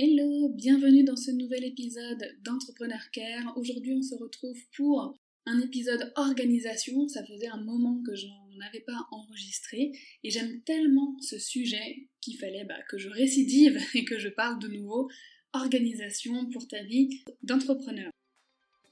Hello, 0.00 0.48
bienvenue 0.50 1.02
dans 1.02 1.16
ce 1.16 1.32
nouvel 1.32 1.64
épisode 1.64 2.36
d'Entrepreneur 2.44 3.10
Care. 3.10 3.52
Aujourd'hui, 3.56 3.94
on 3.94 4.02
se 4.02 4.14
retrouve 4.14 4.56
pour 4.76 5.18
un 5.44 5.60
épisode 5.60 6.12
organisation. 6.14 7.08
Ça 7.08 7.26
faisait 7.26 7.48
un 7.48 7.60
moment 7.64 8.00
que 8.06 8.14
je 8.14 8.28
n'en 8.28 8.64
avais 8.68 8.84
pas 8.86 9.08
enregistré 9.10 9.90
et 10.22 10.30
j'aime 10.30 10.62
tellement 10.62 11.16
ce 11.20 11.40
sujet 11.40 12.06
qu'il 12.20 12.38
fallait 12.38 12.64
bah, 12.64 12.80
que 12.88 12.96
je 12.96 13.08
récidive 13.08 13.76
et 13.94 14.04
que 14.04 14.20
je 14.20 14.28
parle 14.28 14.60
de 14.60 14.68
nouveau 14.68 15.10
organisation 15.52 16.48
pour 16.50 16.68
ta 16.68 16.80
vie 16.84 17.24
d'entrepreneur. 17.42 18.12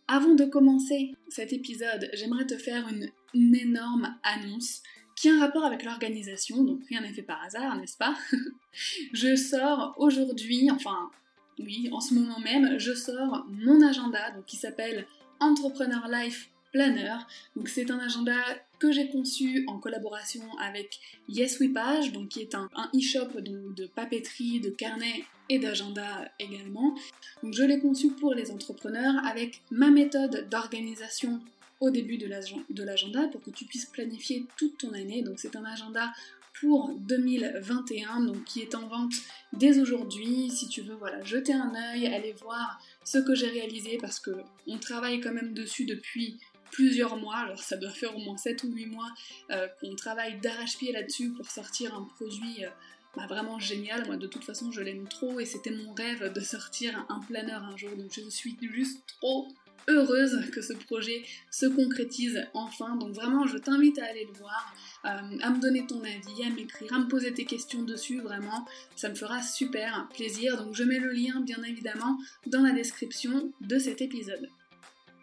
Avant 0.08 0.34
de 0.34 0.44
commencer 0.44 1.12
cet 1.28 1.52
épisode, 1.52 2.10
j'aimerais 2.14 2.48
te 2.48 2.58
faire 2.58 2.92
une 3.32 3.54
énorme 3.54 4.18
annonce 4.24 4.82
qui 5.16 5.30
a 5.30 5.34
un 5.34 5.40
rapport 5.40 5.64
avec 5.64 5.82
l'organisation, 5.82 6.62
donc 6.62 6.80
rien 6.88 7.00
n'est 7.00 7.12
fait 7.12 7.22
par 7.22 7.42
hasard, 7.42 7.76
n'est-ce 7.76 7.96
pas 7.96 8.14
Je 9.12 9.34
sors 9.34 9.94
aujourd'hui, 9.98 10.70
enfin 10.70 11.10
oui, 11.58 11.88
en 11.90 12.00
ce 12.00 12.14
moment 12.14 12.38
même, 12.38 12.78
je 12.78 12.92
sors 12.92 13.46
mon 13.48 13.82
agenda, 13.86 14.30
donc 14.32 14.44
qui 14.44 14.56
s'appelle 14.56 15.06
Entrepreneur 15.40 16.06
Life 16.08 16.50
Planner. 16.72 17.16
Donc 17.56 17.68
c'est 17.68 17.90
un 17.90 17.98
agenda 17.98 18.36
que 18.78 18.92
j'ai 18.92 19.08
conçu 19.08 19.64
en 19.66 19.78
collaboration 19.78 20.42
avec 20.58 21.00
Yes 21.30 21.62
Page, 21.72 22.12
donc 22.12 22.28
qui 22.28 22.40
est 22.42 22.54
un, 22.54 22.68
e-shop 22.94 23.40
de 23.40 23.86
papeterie, 23.86 24.60
de 24.60 24.68
carnet 24.68 25.24
et 25.48 25.58
d'agenda 25.58 26.30
également. 26.38 26.94
Donc 27.42 27.54
je 27.54 27.62
l'ai 27.62 27.78
conçu 27.78 28.10
pour 28.10 28.34
les 28.34 28.50
entrepreneurs 28.50 29.14
avec 29.24 29.62
ma 29.70 29.90
méthode 29.90 30.48
d'organisation 30.50 31.40
au 31.80 31.90
début 31.90 32.18
de 32.18 32.82
l'agenda 32.84 33.28
pour 33.28 33.42
que 33.42 33.50
tu 33.50 33.64
puisses 33.64 33.86
planifier 33.86 34.46
toute 34.56 34.78
ton 34.78 34.92
année. 34.92 35.22
Donc 35.22 35.38
c'est 35.38 35.56
un 35.56 35.64
agenda 35.64 36.12
pour 36.60 36.94
2021, 37.00 38.20
donc 38.20 38.44
qui 38.44 38.62
est 38.62 38.74
en 38.74 38.86
vente 38.86 39.12
dès 39.52 39.78
aujourd'hui. 39.78 40.50
Si 40.50 40.68
tu 40.68 40.82
veux 40.82 40.94
voilà, 40.94 41.22
jeter 41.22 41.52
un 41.52 41.74
œil, 41.74 42.06
aller 42.06 42.32
voir 42.32 42.80
ce 43.04 43.18
que 43.18 43.34
j'ai 43.34 43.48
réalisé 43.48 43.98
parce 44.00 44.20
que 44.20 44.30
on 44.66 44.78
travaille 44.78 45.20
quand 45.20 45.32
même 45.32 45.52
dessus 45.52 45.84
depuis 45.84 46.38
plusieurs 46.72 47.16
mois, 47.16 47.36
alors 47.36 47.60
ça 47.60 47.76
doit 47.76 47.90
faire 47.90 48.16
au 48.16 48.20
moins 48.20 48.36
7 48.36 48.64
ou 48.64 48.72
8 48.72 48.86
mois 48.86 49.10
euh, 49.50 49.68
qu'on 49.80 49.94
travaille 49.94 50.38
d'arrache-pied 50.40 50.92
là-dessus 50.92 51.30
pour 51.30 51.46
sortir 51.46 51.94
un 51.94 52.02
produit 52.02 52.64
euh, 52.64 52.68
bah, 53.16 53.26
vraiment 53.26 53.58
génial. 53.58 54.06
Moi 54.06 54.16
de 54.16 54.26
toute 54.26 54.44
façon 54.44 54.72
je 54.72 54.80
l'aime 54.80 55.08
trop 55.08 55.38
et 55.40 55.44
c'était 55.44 55.70
mon 55.70 55.92
rêve 55.94 56.32
de 56.32 56.40
sortir 56.40 57.06
un 57.08 57.20
planeur 57.20 57.62
un 57.62 57.76
jour, 57.76 57.90
donc 57.96 58.12
je 58.12 58.28
suis 58.30 58.56
juste 58.60 59.02
trop 59.20 59.48
heureuse 59.88 60.50
que 60.50 60.62
ce 60.62 60.72
projet 60.72 61.24
se 61.50 61.66
concrétise 61.66 62.46
enfin. 62.54 62.96
Donc 62.96 63.14
vraiment, 63.14 63.46
je 63.46 63.58
t'invite 63.58 63.98
à 63.98 64.06
aller 64.06 64.26
le 64.26 64.38
voir, 64.38 64.74
euh, 65.04 65.38
à 65.42 65.50
me 65.50 65.60
donner 65.60 65.86
ton 65.86 66.00
avis, 66.00 66.44
à 66.44 66.50
m'écrire, 66.50 66.92
à 66.92 66.98
me 66.98 67.08
poser 67.08 67.32
tes 67.32 67.44
questions 67.44 67.82
dessus. 67.82 68.20
Vraiment, 68.20 68.66
ça 68.94 69.08
me 69.08 69.14
fera 69.14 69.42
super 69.42 70.08
plaisir. 70.14 70.56
Donc 70.62 70.74
je 70.74 70.84
mets 70.84 70.98
le 70.98 71.12
lien, 71.12 71.40
bien 71.40 71.62
évidemment, 71.62 72.18
dans 72.46 72.62
la 72.62 72.72
description 72.72 73.52
de 73.60 73.78
cet 73.78 74.02
épisode. 74.02 74.48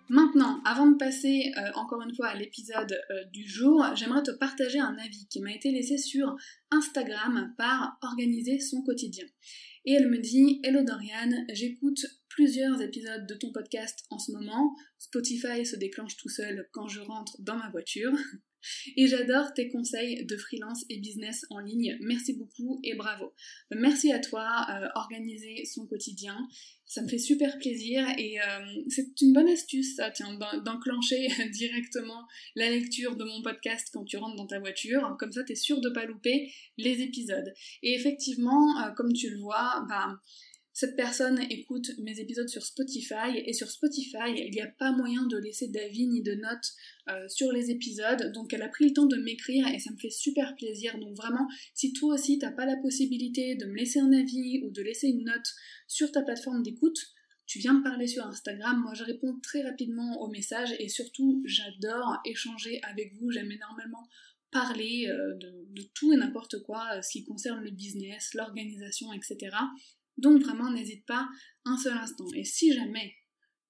Maintenant, 0.10 0.62
avant 0.66 0.88
de 0.92 0.98
passer 0.98 1.52
euh, 1.58 1.72
encore 1.76 2.02
une 2.02 2.14
fois 2.14 2.28
à 2.28 2.36
l'épisode 2.36 2.92
euh, 3.10 3.24
du 3.32 3.48
jour, 3.48 3.84
j'aimerais 3.96 4.24
te 4.24 4.32
partager 4.32 4.80
un 4.80 4.98
avis 4.98 5.28
qui 5.30 5.40
m'a 5.40 5.54
été 5.54 5.72
laissé 5.72 5.98
sur 5.98 6.36
Instagram 6.72 7.54
par 7.58 7.98
Organiser 8.02 8.60
son 8.60 8.82
quotidien. 8.84 9.26
Et 9.86 9.94
elle 9.94 10.10
me 10.10 10.20
dit 10.20 10.60
Hello 10.64 10.84
Dorian, 10.84 11.46
j'écoute 11.54 12.06
plusieurs 12.28 12.82
épisodes 12.82 13.26
de 13.28 13.36
ton 13.36 13.52
podcast 13.52 14.06
en 14.10 14.20
ce 14.20 14.32
moment. 14.34 14.76
Spotify 15.00 15.66
se 15.66 15.78
déclenche 15.78 16.18
tout 16.18 16.30
seul 16.30 16.68
quand 16.72 16.88
je 16.88 17.00
rentre 17.00 17.42
dans 17.42 17.58
ma 17.58 17.70
voiture. 17.70 18.12
Et 18.98 19.08
j'adore 19.08 19.54
tes 19.54 19.70
conseils 19.70 20.26
de 20.26 20.38
freelance 20.38 20.86
et 20.90 21.00
business 21.00 21.46
en 21.50 21.60
ligne. 21.60 21.98
Merci 22.02 22.34
beaucoup 22.34 22.80
et 22.84 22.96
bravo. 22.96 23.34
Merci 23.72 24.12
à 24.12 24.20
toi, 24.20 24.66
euh, 24.70 24.88
organiser 24.96 25.66
son 25.66 25.86
quotidien. 25.88 26.38
Ça 26.86 27.02
me 27.02 27.08
fait 27.08 27.18
super 27.18 27.58
plaisir 27.58 28.06
et 28.18 28.40
euh, 28.40 28.44
c'est 28.88 29.20
une 29.22 29.34
bonne 29.34 29.48
astuce, 29.48 29.96
ça, 29.96 30.12
tiens, 30.12 30.38
d'enclencher 30.64 31.28
directement 31.52 32.28
la 32.56 32.70
lecture 32.70 33.16
de 33.16 33.24
mon 33.24 33.42
podcast 33.42 33.90
quand 33.92 34.04
tu 34.04 34.18
rentres 34.18 34.36
dans 34.36 34.48
ta 34.48 34.60
voiture. 34.60 35.16
Comme 35.20 35.32
ça, 35.32 35.44
t'es 35.44 35.56
sûr 35.56 35.82
de 35.82 35.90
pas 35.90 36.06
louper 36.06 36.52
les 36.78 37.02
épisodes. 37.02 37.54
Et 37.82 37.94
effectivement, 37.94 38.82
euh, 38.82 38.92
comme 38.92 39.14
tu 39.14 39.30
le 39.30 39.40
vois, 39.40 39.86
bah, 39.90 40.20
cette 40.74 40.96
personne 40.96 41.40
écoute 41.52 41.92
mes 42.00 42.20
épisodes 42.20 42.50
sur 42.50 42.64
Spotify 42.64 43.38
et 43.46 43.54
sur 43.54 43.70
Spotify, 43.70 44.34
il 44.36 44.50
n'y 44.52 44.62
a 44.62 44.68
pas 44.68 44.92
moyen 44.92 45.28
de 45.28 45.38
laisser 45.38 45.68
d'avis 45.68 46.08
ni 46.08 46.24
de 46.24 46.34
notes 46.34 46.74
euh, 47.10 47.28
sur 47.30 47.52
les 47.52 47.70
épisodes. 47.70 48.32
Donc 48.34 48.54
elle 48.54 48.64
a 48.64 48.70
pris 48.70 48.86
le 48.86 48.94
temps 48.94 49.06
de 49.06 49.18
m'écrire 49.18 49.68
et 49.68 49.78
ça 49.78 49.92
me 49.92 49.98
fait 49.98 50.10
super 50.10 50.56
plaisir. 50.56 50.98
Donc 50.98 51.16
vraiment, 51.16 51.48
si 51.76 51.94
toi 51.94 52.16
aussi 52.16 52.40
t'as 52.40 52.52
pas 52.52 52.66
la 52.66 52.76
possibilité 52.78 53.56
de 53.56 53.66
me 53.66 53.76
laisser 53.76 54.00
un 54.00 54.12
avis 54.12 54.62
ou 54.64 54.72
de 54.72 54.82
laisser 54.82 55.10
une 55.10 55.26
note 55.26 55.54
sur 55.88 56.12
ta 56.12 56.24
plateforme 56.24 56.64
d'écoute, 56.64 56.98
tu 57.46 57.60
viens 57.60 57.74
me 57.74 57.84
parler 57.84 58.08
sur 58.08 58.26
Instagram, 58.26 58.82
moi 58.82 58.94
je 58.96 59.04
réponds 59.04 59.38
très 59.44 59.62
rapidement 59.62 60.22
aux 60.22 60.30
messages 60.30 60.74
et 60.80 60.88
surtout 60.88 61.44
j'adore 61.46 62.18
échanger 62.26 62.80
avec 62.84 63.14
vous, 63.16 63.30
j'aime 63.30 63.52
énormément 63.52 64.08
parler 64.50 65.08
euh, 65.08 65.36
de, 65.36 65.84
tout 65.94 66.14
et 66.14 66.16
n'importe 66.16 66.64
quoi, 66.64 66.88
euh, 66.94 67.02
ce 67.02 67.12
qui 67.12 67.26
concerne 67.26 67.64
le 67.64 67.72
business, 67.72 68.34
l'organisation, 68.34 69.12
etc. 69.12 69.56
Donc 70.18 70.42
vraiment, 70.42 70.72
n'hésite 70.72 71.06
pas 71.06 71.28
un 71.66 71.78
seul 71.78 71.98
instant. 71.98 72.26
Et 72.36 72.44
si 72.44 72.74
jamais 72.74 73.14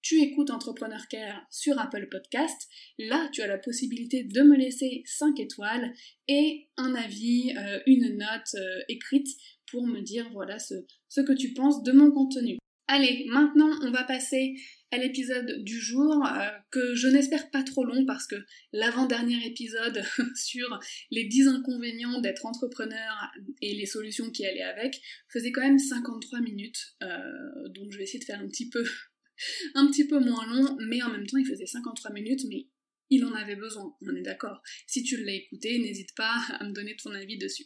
tu 0.01 0.21
écoutes 0.21 0.49
Entrepreneur 0.49 1.07
Care 1.07 1.45
sur 1.49 1.79
Apple 1.79 2.07
Podcast, 2.11 2.67
là 2.99 3.29
tu 3.31 3.41
as 3.41 3.47
la 3.47 3.57
possibilité 3.57 4.23
de 4.23 4.41
me 4.41 4.57
laisser 4.57 5.03
5 5.05 5.39
étoiles 5.39 5.93
et 6.27 6.67
un 6.77 6.93
avis, 6.95 7.53
euh, 7.57 7.79
une 7.87 8.17
note 8.17 8.55
euh, 8.55 8.81
écrite 8.89 9.27
pour 9.71 9.87
me 9.87 10.01
dire 10.01 10.29
voilà 10.33 10.59
ce, 10.59 10.75
ce 11.07 11.21
que 11.21 11.33
tu 11.33 11.53
penses 11.53 11.83
de 11.83 11.93
mon 11.93 12.11
contenu. 12.11 12.57
Allez, 12.87 13.25
maintenant 13.29 13.71
on 13.81 13.91
va 13.91 14.03
passer 14.03 14.55
à 14.91 14.97
l'épisode 14.97 15.63
du 15.63 15.79
jour, 15.79 16.25
euh, 16.25 16.49
que 16.69 16.95
je 16.95 17.07
n'espère 17.07 17.49
pas 17.49 17.63
trop 17.63 17.85
long 17.85 18.05
parce 18.05 18.27
que 18.27 18.35
l'avant-dernier 18.73 19.45
épisode 19.47 20.03
sur 20.35 20.79
les 21.09 21.23
10 21.23 21.47
inconvénients 21.47 22.19
d'être 22.19 22.45
entrepreneur 22.45 23.31
et 23.61 23.73
les 23.73 23.85
solutions 23.85 24.29
qui 24.31 24.45
allaient 24.45 24.61
avec 24.61 25.01
faisait 25.29 25.51
quand 25.51 25.61
même 25.61 25.79
53 25.79 26.41
minutes, 26.41 26.95
euh, 27.01 27.69
donc 27.69 27.91
je 27.91 27.97
vais 27.97 28.03
essayer 28.03 28.19
de 28.19 28.25
faire 28.25 28.41
un 28.41 28.47
petit 28.47 28.69
peu 28.69 28.83
un 29.75 29.87
petit 29.87 30.05
peu 30.05 30.19
moins 30.19 30.45
long, 30.45 30.77
mais 30.87 31.01
en 31.01 31.09
même 31.09 31.25
temps 31.25 31.37
il 31.37 31.47
faisait 31.47 31.65
53 31.65 32.11
minutes, 32.11 32.41
mais 32.49 32.67
il 33.09 33.23
en 33.23 33.33
avait 33.33 33.55
besoin, 33.55 33.95
on 34.01 34.15
est 34.15 34.21
d'accord. 34.21 34.61
Si 34.87 35.03
tu 35.03 35.23
l'as 35.23 35.33
écouté, 35.33 35.79
n'hésite 35.79 36.13
pas 36.15 36.35
à 36.59 36.65
me 36.65 36.73
donner 36.73 36.95
ton 37.01 37.11
avis 37.11 37.37
dessus. 37.37 37.65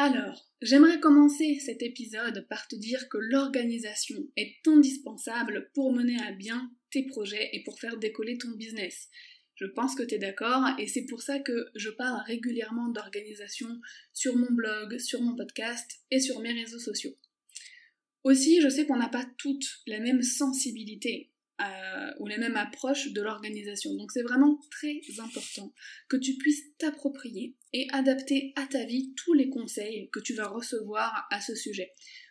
Alors, 0.00 0.48
j'aimerais 0.62 1.00
commencer 1.00 1.58
cet 1.58 1.82
épisode 1.82 2.46
par 2.48 2.68
te 2.68 2.76
dire 2.76 3.08
que 3.08 3.18
l'organisation 3.18 4.16
est 4.36 4.54
indispensable 4.68 5.72
pour 5.74 5.92
mener 5.92 6.16
à 6.22 6.30
bien 6.30 6.70
tes 6.92 7.02
projets 7.02 7.50
et 7.52 7.64
pour 7.64 7.80
faire 7.80 7.96
décoller 7.96 8.38
ton 8.38 8.52
business. 8.52 9.08
Je 9.56 9.66
pense 9.66 9.96
que 9.96 10.04
tu 10.04 10.14
es 10.14 10.18
d'accord 10.18 10.68
et 10.78 10.86
c'est 10.86 11.04
pour 11.06 11.20
ça 11.20 11.40
que 11.40 11.66
je 11.74 11.90
parle 11.90 12.22
régulièrement 12.28 12.90
d'organisation 12.90 13.80
sur 14.12 14.36
mon 14.36 14.52
blog, 14.52 14.98
sur 15.00 15.20
mon 15.20 15.34
podcast 15.34 15.90
et 16.12 16.20
sur 16.20 16.38
mes 16.38 16.52
réseaux 16.52 16.78
sociaux. 16.78 17.16
Aussi, 18.22 18.60
je 18.60 18.68
sais 18.68 18.86
qu'on 18.86 18.98
n'a 18.98 19.08
pas 19.08 19.28
toutes 19.36 19.80
la 19.88 19.98
même 19.98 20.22
sensibilité 20.22 21.32
euh, 21.60 22.10
ou 22.20 22.26
la 22.26 22.38
même 22.38 22.56
approche 22.56 23.12
de 23.12 23.20
l'organisation. 23.20 23.94
Donc 23.96 24.12
c'est 24.12 24.22
vraiment 24.22 24.60
très 24.70 25.00
important 25.18 25.72
que 26.08 26.16
tu 26.16 26.36
puisses 26.36 26.62
t'approprier 26.78 27.56
et 27.72 27.88
adapter 27.92 28.52
à 28.56 28.66
ta 28.66 28.84
vie 28.84 29.12
tous 29.16 29.34
les 29.34 29.50
conseils 29.50 30.08
que 30.12 30.20
tu 30.20 30.34
vas 30.34 30.46
recevoir 30.46 31.26
à 31.30 31.40
ce 31.40 31.54
sujet. 31.54 31.90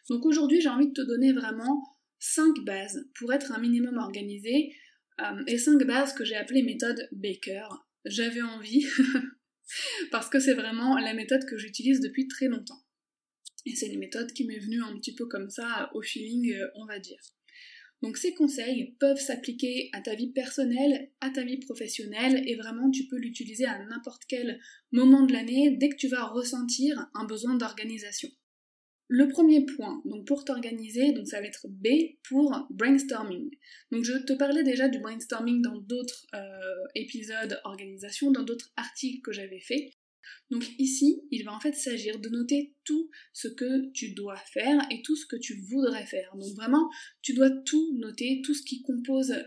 Donc 0.10 0.26
aujourd'hui 0.26 0.62
j'ai 0.62 0.70
envie 0.70 0.88
de 0.88 0.94
te 0.94 1.02
donner 1.02 1.34
vraiment 1.34 1.84
5 2.20 2.64
bases 2.66 3.06
pour 3.16 3.34
être 3.34 3.52
un 3.52 3.60
minimum 3.60 3.98
organisé 3.98 4.74
euh, 5.20 5.44
et 5.48 5.58
5 5.58 5.84
bases 5.84 6.14
que 6.14 6.24
j'ai 6.24 6.36
appelées 6.36 6.64
méthode 6.64 7.10
Baker. 7.12 7.68
J'avais 8.06 8.42
envie 8.42 8.86
parce 10.12 10.30
que 10.30 10.40
c'est 10.40 10.54
vraiment 10.54 10.98
la 10.98 11.14
méthode 11.14 11.46
que 11.46 11.58
j'utilise 11.58 12.00
depuis 12.00 12.28
très 12.28 12.48
longtemps. 12.48 12.82
Et 13.66 13.76
c'est 13.76 13.88
une 13.88 14.00
méthode 14.00 14.32
qui 14.32 14.46
m'est 14.46 14.60
venue 14.60 14.82
un 14.82 14.96
petit 14.98 15.14
peu 15.14 15.26
comme 15.26 15.50
ça, 15.50 15.92
au 15.94 16.02
feeling, 16.02 16.54
euh, 16.54 16.68
on 16.76 16.86
va 16.86 17.00
dire. 17.00 17.20
Donc 18.04 18.18
ces 18.18 18.34
conseils 18.34 18.96
peuvent 19.00 19.20
s'appliquer 19.20 19.90
à 19.94 20.02
ta 20.02 20.14
vie 20.14 20.32
personnelle, 20.32 21.12
à 21.20 21.30
ta 21.30 21.44
vie 21.44 21.58
professionnelle, 21.58 22.44
et 22.48 22.56
vraiment 22.56 22.92
tu 22.92 23.08
peux 23.08 23.18
l'utiliser 23.18 23.66
à 23.66 23.84
n'importe 23.86 24.24
quel 24.28 24.60
moment 24.92 25.24
de 25.24 25.34
l'année 25.34 25.72
dès 25.72 25.90
que 25.90 25.96
tu 25.96 26.08
vas 26.08 26.26
ressentir 26.26 27.10
un 27.16 27.26
besoin 27.26 27.56
d'organisation. 27.56 28.30
Le 29.10 29.30
premier 29.30 29.66
point, 29.66 30.02
donc 30.04 30.28
pour 30.28 30.44
t'organiser, 30.44 31.14
donc 31.14 31.28
ça 31.28 31.40
va 31.40 31.48
être 31.48 31.66
B 31.70 31.88
pour 32.28 32.68
brainstorming. 32.70 33.50
Donc 33.92 34.04
je 34.04 34.18
te 34.26 34.34
parlais 34.34 34.64
déjà 34.64 34.90
du 34.90 35.00
brainstorming 35.00 35.62
dans 35.62 35.78
d'autres 35.78 36.28
euh, 36.36 36.84
épisodes 36.94 37.60
organisation, 37.64 38.32
dans 38.32 38.44
d'autres 38.44 38.74
articles 38.76 39.22
que 39.22 39.32
j'avais 39.32 39.62
fait. 39.62 39.92
Donc 40.50 40.66
ici, 40.80 41.24
il 41.32 41.44
va 41.44 41.54
en 41.54 41.60
fait 41.60 41.74
s'agir 41.74 42.20
de 42.20 42.30
noter 42.30 42.76
tout 42.84 43.10
ce 43.34 43.48
que 43.48 43.92
tu 43.92 44.14
dois 44.14 44.38
faire 44.54 44.86
et 44.92 45.02
tout 45.02 45.16
ce 45.16 45.26
que 45.26 45.36
tu 45.36 45.56
voudrais 45.70 46.06
faire. 46.06 46.36
Donc 46.36 46.56
vraiment, 46.56 46.90
tu 47.22 47.34
dois 47.34 47.50
tout 47.50 47.98
noter, 47.98 48.42
tout 48.44 48.54
ce 48.54 48.64
qui 48.64 48.82
compose 48.82 49.32
euh, 49.32 49.44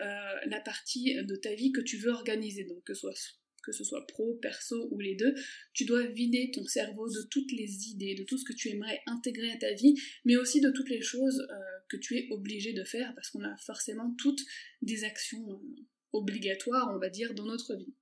la 0.46 0.60
partie 0.60 1.14
de 1.24 1.36
ta 1.36 1.54
vie 1.54 1.72
que 1.72 1.80
tu 1.80 1.96
veux 1.96 2.10
organiser. 2.10 2.64
Donc 2.64 2.84
que 2.84 3.72
ce 3.72 3.84
soit 3.84 4.06
pro, 4.06 4.34
perso 4.34 4.88
ou 4.90 5.00
les 5.00 5.14
deux, 5.14 5.34
tu 5.72 5.84
dois 5.84 6.06
vider 6.06 6.50
ton 6.52 6.64
cerveau 6.64 7.08
de 7.08 7.22
toutes 7.30 7.52
les 7.52 7.88
idées, 7.88 8.14
de 8.14 8.24
tout 8.24 8.38
ce 8.38 8.44
que 8.44 8.52
tu 8.52 8.68
aimerais 8.68 9.00
intégrer 9.06 9.50
à 9.52 9.56
ta 9.56 9.72
vie, 9.72 9.94
mais 10.24 10.36
aussi 10.36 10.60
de 10.60 10.70
toutes 10.70 10.88
les 10.88 11.02
choses 11.02 11.46
euh, 11.50 11.54
que 11.88 11.96
tu 11.96 12.16
es 12.16 12.26
obligé 12.30 12.72
de 12.72 12.84
faire, 12.84 13.12
parce 13.14 13.30
qu'on 13.30 13.44
a 13.44 13.56
forcément 13.58 14.14
toutes 14.18 14.42
des 14.82 15.04
actions 15.04 15.50
euh, 15.50 15.82
obligatoires, 16.12 16.90
on 16.94 16.98
va 16.98 17.08
dire, 17.08 17.34
dans 17.34 17.46
notre 17.46 17.76
vie. 17.76 17.94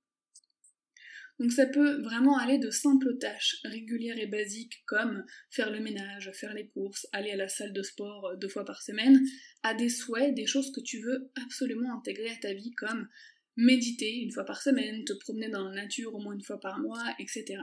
Donc 1.39 1.53
ça 1.53 1.65
peut 1.65 2.01
vraiment 2.01 2.37
aller 2.37 2.57
de 2.57 2.69
simples 2.69 3.17
tâches 3.17 3.57
régulières 3.63 4.19
et 4.19 4.27
basiques 4.27 4.83
comme 4.85 5.23
faire 5.49 5.71
le 5.71 5.79
ménage, 5.79 6.31
faire 6.33 6.53
les 6.53 6.67
courses, 6.67 7.07
aller 7.13 7.31
à 7.31 7.37
la 7.37 7.47
salle 7.47 7.71
de 7.71 7.81
sport 7.81 8.27
euh, 8.27 8.35
deux 8.35 8.49
fois 8.49 8.65
par 8.65 8.81
semaine, 8.81 9.21
à 9.63 9.73
des 9.73 9.89
souhaits, 9.89 10.35
des 10.35 10.45
choses 10.45 10.71
que 10.71 10.81
tu 10.81 10.99
veux 10.99 11.31
absolument 11.45 11.97
intégrer 11.97 12.29
à 12.29 12.35
ta 12.35 12.53
vie 12.53 12.71
comme 12.71 13.07
méditer 13.55 14.19
une 14.19 14.31
fois 14.31 14.45
par 14.45 14.61
semaine, 14.61 15.05
te 15.05 15.13
promener 15.13 15.49
dans 15.49 15.69
la 15.69 15.81
nature 15.81 16.13
au 16.13 16.19
moins 16.19 16.33
une 16.33 16.43
fois 16.43 16.59
par 16.59 16.79
mois, 16.79 17.03
etc. 17.19 17.61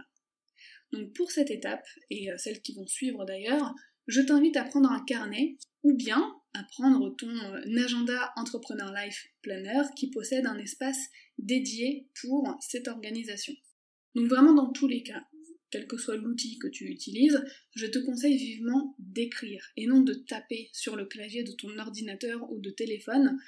Donc 0.92 1.12
pour 1.14 1.30
cette 1.30 1.50
étape, 1.50 1.86
et 2.10 2.32
euh, 2.32 2.38
celles 2.38 2.62
qui 2.62 2.74
vont 2.74 2.86
suivre 2.86 3.26
d'ailleurs, 3.26 3.74
je 4.06 4.22
t'invite 4.22 4.56
à 4.56 4.64
prendre 4.64 4.90
un 4.90 5.04
carnet 5.04 5.58
ou 5.82 5.94
bien 5.94 6.34
à 6.56 6.64
prendre 6.64 7.14
ton 7.16 7.28
euh, 7.28 7.84
agenda 7.84 8.32
Entrepreneur 8.36 8.92
Life 8.92 9.28
Planner 9.42 9.82
qui 9.94 10.10
possède 10.10 10.46
un 10.46 10.58
espace 10.58 11.08
dédié 11.38 12.08
pour 12.20 12.56
cette 12.60 12.88
organisation. 12.88 13.54
Donc 14.14 14.28
vraiment 14.28 14.54
dans 14.54 14.72
tous 14.72 14.88
les 14.88 15.02
cas, 15.02 15.22
quel 15.70 15.86
que 15.86 15.98
soit 15.98 16.16
l'outil 16.16 16.58
que 16.58 16.68
tu 16.68 16.86
utilises, 16.86 17.44
je 17.74 17.86
te 17.86 17.98
conseille 17.98 18.38
vivement 18.38 18.94
d'écrire 18.98 19.62
et 19.76 19.86
non 19.86 20.00
de 20.00 20.14
taper 20.14 20.70
sur 20.72 20.96
le 20.96 21.04
clavier 21.04 21.42
de 21.42 21.52
ton 21.52 21.76
ordinateur 21.78 22.50
ou 22.50 22.60
de 22.60 22.70
téléphone. 22.70 23.38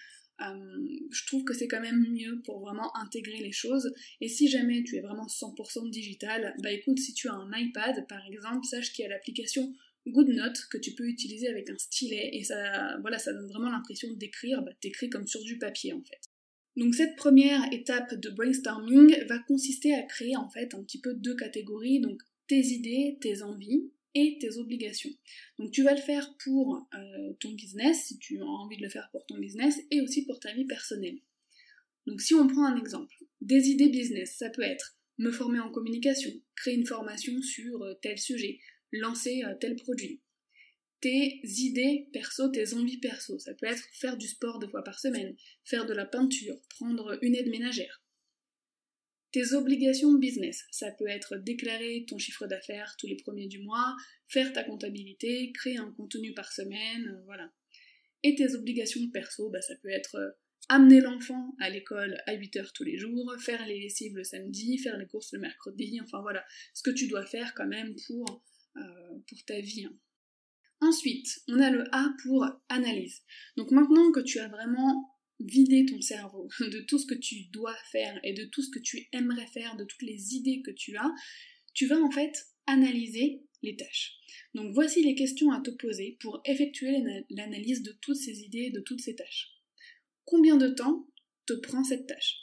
Euh, 0.40 0.99
je 1.11 1.26
trouve 1.26 1.44
que 1.44 1.54
c'est 1.54 1.66
quand 1.66 1.81
même 1.81 2.06
mieux 2.12 2.40
pour 2.44 2.61
vraiment 2.61 2.94
intégrer 2.96 3.38
les 3.38 3.52
choses. 3.52 3.93
Et 4.20 4.28
si 4.28 4.49
jamais 4.49 4.84
tu 4.84 4.96
es 4.96 5.00
vraiment 5.00 5.26
100% 5.26 5.90
digital, 5.90 6.54
bah 6.62 6.70
écoute, 6.70 6.99
si 6.99 7.14
tu 7.14 7.28
as 7.28 7.34
un 7.34 7.50
iPad 7.56 8.06
par 8.06 8.25
exemple, 8.26 8.66
sache 8.66 8.93
qu'il 8.93 9.04
y 9.04 9.06
a 9.06 9.11
l'application 9.11 9.72
GoodNote 10.06 10.59
que 10.71 10.79
tu 10.79 10.95
peux 10.95 11.06
utiliser 11.06 11.49
avec 11.49 11.69
un 11.71 11.79
stylet 11.79 12.31
et 12.33 12.45
ça, 12.45 12.99
voilà, 13.00 13.19
ça 13.19 13.33
donne 13.33 13.49
vraiment 13.49 13.71
l'impression 13.71 14.12
d'écrire, 14.15 14.62
bah 14.62 14.73
t'écris 14.81 15.11
comme 15.11 15.27
sur 15.27 15.43
du 15.43 15.59
papier 15.59 15.93
en 15.93 16.03
fait. 16.03 16.21
Donc 16.77 16.95
cette 16.95 17.17
première 17.17 17.73
étape 17.73 18.15
de 18.15 18.31
brainstorming 18.31 19.17
va 19.27 19.39
consister 19.41 19.95
à 19.95 20.03
créer 20.03 20.37
en 20.37 20.49
fait 20.49 20.75
un 20.75 20.83
petit 20.85 21.00
peu 21.00 21.15
deux 21.15 21.35
catégories, 21.35 22.00
donc 22.00 22.21
tes 22.47 22.61
idées, 22.61 23.19
tes 23.21 23.43
envies 23.43 23.91
et 24.15 24.39
tes 24.41 24.56
obligations. 24.59 25.11
Donc 25.59 25.73
tu 25.73 25.83
vas 25.83 25.95
le 25.95 26.00
faire 26.00 26.35
pour 26.45 26.89
euh, 26.95 27.33
ton 27.41 27.53
business, 27.53 28.06
si 28.06 28.19
tu 28.19 28.39
as 28.39 28.45
envie 28.45 28.77
de 28.77 28.83
le 28.83 28.89
faire 28.89 29.09
pour 29.12 29.27
ton 29.27 29.39
business, 29.39 29.81
et 29.91 30.00
aussi 30.00 30.25
pour 30.25 30.41
ta 30.41 30.53
vie 30.55 30.67
personnelle. 30.67 31.19
Donc 32.06 32.21
si 32.21 32.35
on 32.35 32.47
prend 32.47 32.65
un 32.65 32.77
exemple, 32.77 33.15
des 33.41 33.69
idées 33.69 33.91
business, 33.91 34.37
ça 34.39 34.49
peut 34.49 34.62
être 34.62 34.97
me 35.19 35.33
former 35.33 35.59
en 35.59 35.71
communication, 35.71 36.31
créer 36.55 36.75
une 36.75 36.87
formation 36.87 37.43
sur 37.43 37.83
euh, 37.83 37.95
tel 38.00 38.19
sujet, 38.19 38.61
lancer 38.93 39.43
euh, 39.44 39.55
tel 39.61 39.76
produit, 39.76 40.20
tes 41.00 41.40
idées 41.44 42.08
perso, 42.12 42.49
tes 42.49 42.75
envies 42.75 42.99
perso. 42.99 43.38
Ça 43.38 43.55
peut 43.55 43.67
être 43.67 43.85
faire 43.93 44.17
du 44.17 44.26
sport 44.26 44.58
deux 44.58 44.69
fois 44.69 44.82
par 44.82 44.99
semaine, 44.99 45.37
faire 45.64 45.87
de 45.87 45.94
la 45.94 46.06
peinture, 46.06 46.61
prendre 46.70 47.19
une 47.23 47.35
aide 47.35 47.49
ménagère. 47.49 48.02
Tes 49.31 49.52
obligations 49.52 50.14
business, 50.14 50.64
ça 50.70 50.90
peut 50.90 51.06
être 51.06 51.37
déclarer 51.37 52.06
ton 52.08 52.17
chiffre 52.17 52.46
d'affaires 52.46 52.96
tous 52.99 53.06
les 53.06 53.17
premiers 53.17 53.46
du 53.46 53.61
mois, 53.61 53.94
faire 54.26 54.52
ta 54.55 54.64
comptabilité, 54.64 55.52
créer 55.52 55.76
un 55.76 55.93
contenu 55.93 56.32
par 56.32 56.50
semaine, 56.50 57.08
euh, 57.08 57.25
voilà. 57.26 57.52
Et 58.23 58.35
tes 58.35 58.55
obligations 58.55 59.08
perso, 59.11 59.50
bah, 59.50 59.61
ça 59.61 59.75
peut 59.82 59.90
être 59.90 60.17
euh, 60.17 60.31
amener 60.70 61.00
l'enfant 61.00 61.55
à 61.61 61.69
l'école 61.69 62.17
à 62.26 62.35
8 62.35 62.56
heures 62.56 62.73
tous 62.73 62.85
les 62.85 62.96
jours, 62.96 63.35
faire 63.38 63.67
les 63.67 63.79
lessives 63.79 64.17
le 64.17 64.25
samedi, 64.25 64.79
faire 64.79 64.96
les 64.96 65.06
courses 65.06 65.32
le 65.32 65.40
mercredi, 65.40 65.99
enfin 66.02 66.23
voilà, 66.23 66.44
ce 66.73 66.82
que 66.82 66.90
tu 66.90 67.06
dois 67.06 67.25
faire 67.26 67.55
quand 67.55 67.67
même 67.67 67.94
pour, 68.06 68.43
pour 69.28 69.44
ta 69.44 69.60
vie. 69.60 69.84
Hein. 69.84 69.96
Ensuite, 70.80 71.40
on 71.48 71.58
a 71.60 71.70
le 71.70 71.84
A 71.92 72.08
pour 72.22 72.46
analyse. 72.69 73.22
Donc 73.56 73.70
maintenant 73.72 74.12
que 74.12 74.20
tu 74.20 74.38
as 74.38 74.48
vraiment 74.48 75.19
vidé 75.40 75.86
ton 75.86 76.00
cerveau 76.00 76.48
de 76.60 76.80
tout 76.80 76.98
ce 76.98 77.06
que 77.06 77.14
tu 77.14 77.44
dois 77.46 77.76
faire 77.90 78.19
et 78.22 78.32
de 78.32 78.44
tout 78.44 78.62
ce 78.62 78.70
que 78.70 78.78
tu 78.78 79.08
aimerais 79.12 79.46
faire, 79.48 79.76
de 79.76 79.84
toutes 79.84 80.02
les 80.02 80.34
idées 80.34 80.62
que 80.62 80.70
tu 80.70 80.96
as, 80.96 81.10
tu 81.75 81.86
vas 81.86 82.00
en 82.00 82.10
fait 82.10 82.32
analyser 82.66 83.42
les 83.62 83.76
tâches. 83.76 84.14
Donc 84.54 84.72
voici 84.72 85.02
les 85.02 85.14
questions 85.14 85.50
à 85.50 85.60
te 85.60 85.70
poser 85.70 86.16
pour 86.20 86.40
effectuer 86.44 86.98
l'analyse 87.30 87.82
de 87.82 87.92
toutes 88.00 88.16
ces 88.16 88.40
idées 88.40 88.70
de 88.70 88.80
toutes 88.80 89.00
ces 89.00 89.16
tâches. 89.16 89.52
Combien 90.25 90.56
de 90.56 90.69
temps 90.69 91.08
te 91.46 91.54
prend 91.54 91.82
cette 91.82 92.06
tâche? 92.06 92.36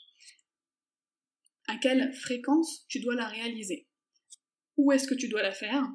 À 1.68 1.78
quelle 1.78 2.14
fréquence 2.14 2.86
tu 2.88 3.00
dois 3.00 3.16
la 3.16 3.28
réaliser? 3.28 3.88
Où 4.78 4.92
est-ce 4.92 5.08
que 5.08 5.16
tu 5.16 5.30
dois 5.30 5.42
la 5.42 5.54
faire? 5.54 5.88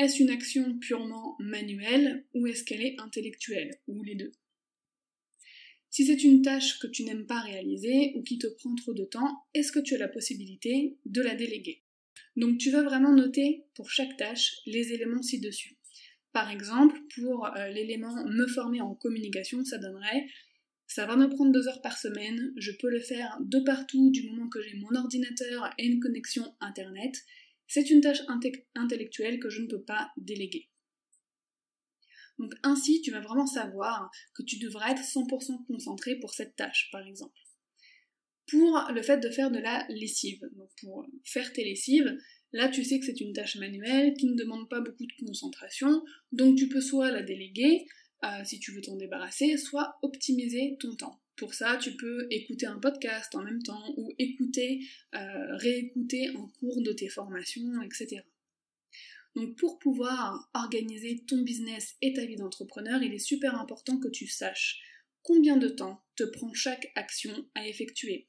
Est-ce 0.00 0.22
une 0.22 0.30
action 0.30 0.78
purement 0.78 1.36
manuelle 1.38 2.24
ou 2.34 2.46
est-ce 2.46 2.64
qu'elle 2.64 2.82
est 2.82 2.98
intellectuelle 2.98 3.78
Ou 3.86 4.02
les 4.02 4.14
deux? 4.14 4.32
Si 5.90 6.06
c'est 6.06 6.24
une 6.24 6.42
tâche 6.42 6.78
que 6.78 6.86
tu 6.86 7.04
n'aimes 7.04 7.26
pas 7.26 7.40
réaliser 7.40 8.12
ou 8.16 8.22
qui 8.22 8.38
te 8.38 8.46
prend 8.46 8.74
trop 8.76 8.94
de 8.94 9.04
temps, 9.04 9.44
est-ce 9.54 9.72
que 9.72 9.78
tu 9.78 9.94
as 9.94 9.98
la 9.98 10.08
possibilité 10.08 10.96
de 11.04 11.20
la 11.20 11.34
déléguer? 11.34 11.82
Donc 12.36 12.58
tu 12.58 12.70
vas 12.70 12.82
vraiment 12.82 13.14
noter 13.14 13.64
pour 13.74 13.90
chaque 13.90 14.16
tâche 14.16 14.54
les 14.66 14.92
éléments 14.92 15.22
ci-dessus. 15.22 15.76
Par 16.32 16.50
exemple, 16.50 16.98
pour 17.14 17.46
euh, 17.46 17.68
l'élément 17.68 18.24
me 18.24 18.46
former 18.46 18.80
en 18.80 18.94
communication, 18.94 19.64
ça 19.64 19.78
donnerait 19.78 20.26
ça 20.90 21.06
va 21.06 21.14
me 21.14 21.28
prendre 21.28 21.52
deux 21.52 21.68
heures 21.68 21.82
par 21.82 21.96
semaine, 21.96 22.52
je 22.56 22.72
peux 22.72 22.90
le 22.90 22.98
faire 22.98 23.38
de 23.42 23.60
partout 23.60 24.10
du 24.10 24.28
moment 24.28 24.48
que 24.48 24.60
j'ai 24.60 24.76
mon 24.76 24.92
ordinateur 24.96 25.70
et 25.78 25.86
une 25.86 26.00
connexion 26.00 26.52
internet, 26.60 27.14
c'est 27.70 27.88
une 27.88 28.00
tâche 28.00 28.22
intellectuelle 28.74 29.38
que 29.38 29.48
je 29.48 29.62
ne 29.62 29.68
peux 29.68 29.82
pas 29.82 30.10
déléguer. 30.16 30.68
Donc 32.40 32.52
ainsi, 32.64 33.00
tu 33.00 33.12
vas 33.12 33.20
vraiment 33.20 33.46
savoir 33.46 34.10
que 34.34 34.42
tu 34.42 34.58
devras 34.58 34.90
être 34.90 35.02
100% 35.02 35.66
concentré 35.66 36.16
pour 36.16 36.34
cette 36.34 36.56
tâche, 36.56 36.88
par 36.90 37.06
exemple. 37.06 37.38
Pour 38.50 38.88
le 38.92 39.02
fait 39.02 39.18
de 39.18 39.30
faire 39.30 39.52
de 39.52 39.60
la 39.60 39.86
lessive, 39.88 40.40
donc 40.56 40.68
pour 40.80 41.06
faire 41.24 41.52
tes 41.52 41.62
lessives, 41.62 42.12
là 42.50 42.68
tu 42.68 42.82
sais 42.82 42.98
que 42.98 43.06
c'est 43.06 43.20
une 43.20 43.32
tâche 43.32 43.54
manuelle 43.54 44.14
qui 44.14 44.26
ne 44.26 44.34
demande 44.34 44.68
pas 44.68 44.80
beaucoup 44.80 45.06
de 45.06 45.24
concentration, 45.24 46.02
donc 46.32 46.58
tu 46.58 46.68
peux 46.68 46.80
soit 46.80 47.12
la 47.12 47.22
déléguer, 47.22 47.86
euh, 48.24 48.44
si 48.44 48.58
tu 48.58 48.72
veux 48.72 48.80
t'en 48.80 48.96
débarrasser, 48.96 49.56
soit 49.56 49.96
optimiser 50.02 50.76
ton 50.80 50.96
temps. 50.96 51.19
Pour 51.40 51.54
ça, 51.54 51.78
tu 51.78 51.96
peux 51.96 52.26
écouter 52.30 52.66
un 52.66 52.78
podcast 52.78 53.34
en 53.34 53.42
même 53.42 53.62
temps 53.62 53.94
ou 53.96 54.12
écouter, 54.18 54.86
euh, 55.14 55.56
réécouter 55.56 56.28
un 56.28 56.52
cours 56.60 56.82
de 56.82 56.92
tes 56.92 57.08
formations, 57.08 57.80
etc. 57.80 58.20
Donc 59.34 59.56
pour 59.56 59.78
pouvoir 59.78 60.50
organiser 60.52 61.24
ton 61.26 61.40
business 61.40 61.96
et 62.02 62.12
ta 62.12 62.26
vie 62.26 62.36
d'entrepreneur, 62.36 63.02
il 63.02 63.14
est 63.14 63.18
super 63.18 63.58
important 63.58 63.98
que 63.98 64.08
tu 64.08 64.26
saches 64.26 64.82
combien 65.22 65.56
de 65.56 65.68
temps 65.68 66.04
te 66.14 66.24
prend 66.24 66.52
chaque 66.52 66.92
action 66.94 67.32
à 67.54 67.66
effectuer. 67.66 68.26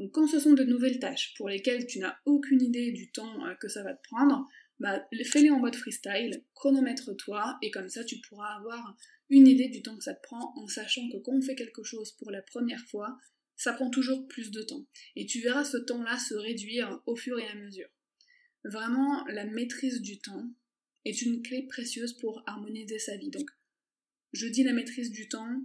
Donc 0.00 0.10
quand 0.10 0.26
ce 0.26 0.40
sont 0.40 0.54
de 0.54 0.64
nouvelles 0.64 0.98
tâches 0.98 1.34
pour 1.36 1.48
lesquelles 1.48 1.86
tu 1.86 2.00
n'as 2.00 2.16
aucune 2.24 2.60
idée 2.60 2.90
du 2.90 3.12
temps 3.12 3.46
euh, 3.46 3.54
que 3.54 3.68
ça 3.68 3.84
va 3.84 3.94
te 3.94 4.02
prendre, 4.02 4.48
bah, 4.80 5.06
fais-les 5.24 5.50
en 5.50 5.58
mode 5.58 5.74
freestyle, 5.74 6.44
chronomètre-toi, 6.54 7.58
et 7.62 7.70
comme 7.70 7.88
ça 7.88 8.04
tu 8.04 8.20
pourras 8.20 8.56
avoir 8.56 8.96
une 9.30 9.46
idée 9.46 9.68
du 9.68 9.82
temps 9.82 9.96
que 9.96 10.04
ça 10.04 10.14
te 10.14 10.22
prend 10.22 10.54
en 10.56 10.68
sachant 10.68 11.08
que 11.10 11.18
quand 11.18 11.32
on 11.32 11.42
fait 11.42 11.56
quelque 11.56 11.82
chose 11.82 12.12
pour 12.12 12.30
la 12.30 12.42
première 12.42 12.84
fois, 12.86 13.18
ça 13.56 13.72
prend 13.72 13.90
toujours 13.90 14.26
plus 14.28 14.50
de 14.50 14.62
temps. 14.62 14.86
Et 15.16 15.26
tu 15.26 15.40
verras 15.40 15.64
ce 15.64 15.76
temps-là 15.76 16.16
se 16.18 16.34
réduire 16.34 17.02
au 17.06 17.16
fur 17.16 17.38
et 17.38 17.48
à 17.48 17.54
mesure. 17.56 17.88
Vraiment, 18.64 19.24
la 19.26 19.44
maîtrise 19.44 20.00
du 20.00 20.18
temps 20.20 20.48
est 21.04 21.22
une 21.22 21.42
clé 21.42 21.64
précieuse 21.64 22.12
pour 22.12 22.42
harmoniser 22.46 22.98
sa 22.98 23.16
vie. 23.16 23.30
Donc, 23.30 23.50
je 24.32 24.46
dis 24.46 24.62
la 24.62 24.72
maîtrise 24.72 25.10
du 25.10 25.28
temps, 25.28 25.60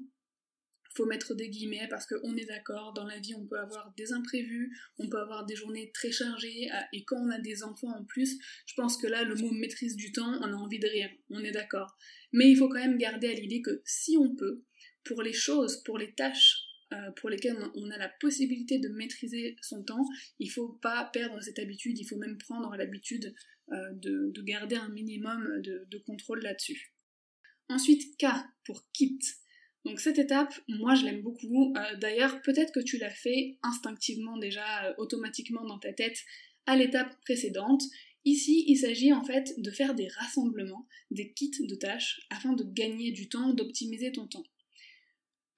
faut 0.96 1.06
mettre 1.06 1.34
des 1.34 1.50
guillemets 1.50 1.88
parce 1.90 2.06
qu'on 2.06 2.36
est 2.36 2.46
d'accord, 2.46 2.94
dans 2.94 3.06
la 3.06 3.20
vie 3.20 3.34
on 3.36 3.46
peut 3.46 3.60
avoir 3.60 3.94
des 3.98 4.14
imprévus, 4.14 4.78
on 4.98 5.10
peut 5.10 5.20
avoir 5.20 5.46
des 5.46 5.56
journées 5.56 5.92
très 5.94 6.12
chargées, 6.12 6.70
et 6.92 7.04
quand 7.06 7.18
on 7.18 7.30
a 7.30 7.40
des 7.40 7.64
enfants 7.64 7.96
en 7.96 8.04
plus, 8.06 8.38
je 8.66 8.74
pense 8.76 8.98
que 8.98 9.08
là 9.08 9.24
le 9.24 9.36
mot 9.36 9.52
maîtrise 9.52 9.96
du 9.96 10.12
temps, 10.12 10.40
on 10.42 10.54
a 10.54 10.56
envie 10.56 10.80
de 10.80 10.88
rire, 10.88 11.10
on 11.30 11.44
est 11.44 11.52
d'accord. 11.52 11.98
Mais 12.32 12.50
il 12.50 12.56
faut 12.56 12.68
quand 12.68 12.80
même 12.80 12.98
garder 12.98 13.28
à 13.28 13.34
l'idée 13.34 13.62
que 13.62 13.82
si 13.86 14.18
on 14.18 14.36
peut, 14.36 14.64
pour 15.04 15.22
les 15.22 15.34
choses, 15.34 15.84
pour 15.84 15.98
les 15.98 16.14
tâches 16.14 16.68
euh, 16.94 17.12
pour 17.16 17.30
lesquelles 17.30 17.58
on 17.76 17.90
a 17.90 17.98
la 17.98 18.10
possibilité 18.20 18.78
de 18.78 18.90
maîtriser 18.90 19.56
son 19.62 19.84
temps, 19.84 20.06
il 20.38 20.52
faut 20.52 20.74
pas 20.82 21.10
perdre 21.12 21.42
cette 21.42 21.58
habitude, 21.58 21.98
il 21.98 22.06
faut 22.06 22.18
même 22.18 22.38
prendre 22.38 22.76
l'habitude 22.76 23.34
euh, 23.72 23.94
de, 23.94 24.42
garder 24.42 24.76
un 24.76 24.90
minimum 24.90 25.62
de, 25.62 25.98
contrôle 26.06 26.42
là-dessus. 26.42 26.94
Ensuite, 27.70 28.18
K 28.18 28.26
pour 28.66 28.84
kit. 28.92 29.18
Donc 29.86 30.00
cette 30.00 30.18
étape, 30.20 30.54
moi 30.68 30.96
je 30.96 31.06
l'aime 31.06 31.22
beaucoup. 31.22 31.74
Euh, 31.76 31.98
d'ailleurs, 31.98 32.42
peut-être 32.42 32.72
que 32.72 32.80
tu 32.80 32.98
l'as 32.98 33.10
fait 33.10 33.58
instinctivement 33.64 34.38
déjà, 34.38 34.94
automatiquement 34.98 35.66
dans 35.66 35.80
ta 35.80 35.94
tête 35.94 36.18
à 36.66 36.78
l'étape 36.78 37.14
précédente. 37.22 37.84
Ici, 38.26 38.64
il 38.68 38.78
s'agit 38.78 39.12
en 39.12 39.24
fait 39.24 39.54
de 39.58 39.70
faire 39.70 39.96
des 39.96 40.08
rassemblements, 40.08 40.88
des 41.12 41.34
kits 41.34 41.52
de 41.60 41.76
tâches, 41.76 42.22
afin 42.30 42.54
de 42.54 42.64
gagner 42.64 43.12
du 43.12 43.28
temps, 43.28 43.54
d'optimiser 43.54 44.14
ton 44.14 44.28
temps. 44.28 44.46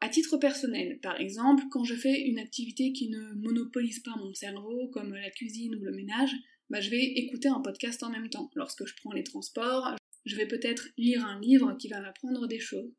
À 0.01 0.09
titre 0.09 0.37
personnel, 0.37 0.99
par 1.01 1.19
exemple, 1.19 1.63
quand 1.69 1.83
je 1.83 1.95
fais 1.95 2.21
une 2.21 2.39
activité 2.39 2.91
qui 2.91 3.09
ne 3.09 3.33
monopolise 3.35 3.99
pas 3.99 4.15
mon 4.17 4.33
cerveau, 4.33 4.89
comme 4.89 5.13
la 5.13 5.29
cuisine 5.29 5.75
ou 5.75 5.83
le 5.83 5.91
ménage, 5.91 6.35
bah, 6.69 6.81
je 6.81 6.89
vais 6.89 7.03
écouter 7.03 7.47
un 7.47 7.61
podcast 7.61 8.01
en 8.01 8.09
même 8.09 8.29
temps. 8.29 8.49
Lorsque 8.55 8.85
je 8.85 8.95
prends 8.95 9.13
les 9.13 9.23
transports, 9.23 9.95
je 10.25 10.35
vais 10.35 10.47
peut-être 10.47 10.89
lire 10.97 11.23
un 11.23 11.39
livre 11.39 11.75
qui 11.79 11.87
va 11.87 12.01
m'apprendre 12.01 12.47
des 12.47 12.59
choses. 12.59 12.91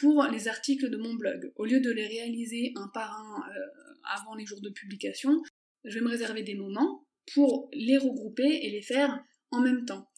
Pour 0.00 0.22
les 0.24 0.46
articles 0.46 0.90
de 0.90 0.96
mon 0.96 1.14
blog, 1.14 1.52
au 1.56 1.64
lieu 1.64 1.80
de 1.80 1.90
les 1.90 2.06
réaliser 2.06 2.72
un 2.76 2.88
par 2.94 3.18
un 3.18 3.50
euh, 3.50 3.94
avant 4.04 4.34
les 4.34 4.46
jours 4.46 4.60
de 4.60 4.70
publication, 4.70 5.42
je 5.84 5.94
vais 5.94 6.04
me 6.04 6.10
réserver 6.10 6.42
des 6.42 6.54
moments 6.54 7.06
pour 7.34 7.68
les 7.72 7.98
regrouper 7.98 8.60
et 8.62 8.70
les 8.70 8.82
faire 8.82 9.24
en 9.50 9.60
même 9.60 9.84
temps. 9.84 10.08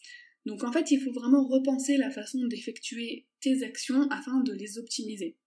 Donc 0.45 0.63
en 0.63 0.71
fait, 0.71 0.91
il 0.91 1.01
faut 1.01 1.11
vraiment 1.11 1.47
repenser 1.47 1.97
la 1.97 2.11
façon 2.11 2.45
d'effectuer 2.45 3.27
tes 3.41 3.63
actions 3.63 4.07
afin 4.09 4.41
de 4.41 4.53
les 4.53 4.77
optimiser. 4.77 5.37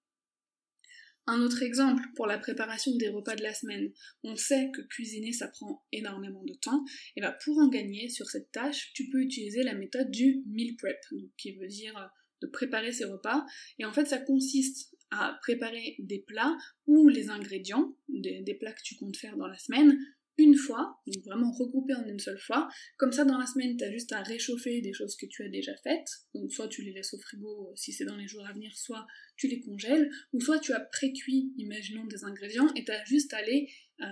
Un 1.26 1.40
autre 1.40 1.62
exemple 1.62 2.02
pour 2.16 2.26
la 2.26 2.38
préparation 2.38 2.94
des 2.96 3.08
repas 3.08 3.34
de 3.34 3.42
la 3.42 3.54
semaine. 3.54 3.92
On 4.24 4.36
sait 4.36 4.70
que 4.74 4.82
cuisiner 4.82 5.32
ça 5.32 5.48
prend 5.48 5.82
énormément 5.90 6.44
de 6.44 6.52
temps, 6.54 6.84
et 7.16 7.22
bah 7.22 7.36
pour 7.44 7.56
en 7.58 7.68
gagner 7.68 8.10
sur 8.10 8.26
cette 8.26 8.52
tâche, 8.52 8.92
tu 8.94 9.08
peux 9.08 9.22
utiliser 9.22 9.62
la 9.62 9.74
méthode 9.74 10.10
du 10.10 10.42
meal 10.46 10.76
prep, 10.76 11.00
qui 11.38 11.52
veut 11.56 11.66
dire 11.66 11.96
euh, 11.96 12.06
préparer 12.52 12.92
ses 12.92 13.04
repas. 13.04 13.44
Et 13.78 13.84
en 13.84 13.92
fait, 13.92 14.06
ça 14.06 14.18
consiste 14.18 14.94
à 15.10 15.38
préparer 15.42 15.96
des 15.98 16.20
plats 16.20 16.56
ou 16.86 17.08
les 17.08 17.28
ingrédients 17.30 17.94
des 18.08 18.56
plats 18.58 18.72
que 18.72 18.82
tu 18.82 18.96
comptes 18.96 19.16
faire 19.16 19.36
dans 19.36 19.46
la 19.46 19.58
semaine 19.58 19.96
une 20.38 20.56
fois, 20.56 21.00
donc 21.06 21.22
vraiment 21.24 21.52
regroupé 21.52 21.94
en 21.94 22.04
une 22.06 22.18
seule 22.18 22.38
fois. 22.38 22.68
Comme 22.96 23.12
ça, 23.12 23.24
dans 23.24 23.38
la 23.38 23.46
semaine, 23.46 23.76
tu 23.76 23.84
as 23.84 23.92
juste 23.92 24.12
à 24.12 24.22
réchauffer 24.22 24.80
des 24.80 24.92
choses 24.92 25.16
que 25.16 25.26
tu 25.26 25.44
as 25.44 25.48
déjà 25.48 25.72
faites. 25.82 26.08
Donc 26.34 26.52
soit 26.52 26.68
tu 26.68 26.82
les 26.82 26.92
laisses 26.92 27.14
au 27.14 27.18
frigo 27.18 27.72
si 27.76 27.92
c'est 27.92 28.04
dans 28.04 28.16
les 28.16 28.26
jours 28.26 28.44
à 28.46 28.52
venir, 28.52 28.76
soit 28.76 29.06
tu 29.36 29.46
les 29.48 29.60
congèles, 29.60 30.10
ou 30.32 30.40
soit 30.40 30.58
tu 30.58 30.72
as 30.72 30.80
pré-cuit, 30.80 31.52
imaginons, 31.56 32.04
des 32.06 32.24
ingrédients, 32.24 32.72
et 32.74 32.84
tu 32.84 32.90
as 32.90 33.04
juste 33.04 33.32
à 33.32 33.42
les, 33.42 33.68
euh, 34.00 34.04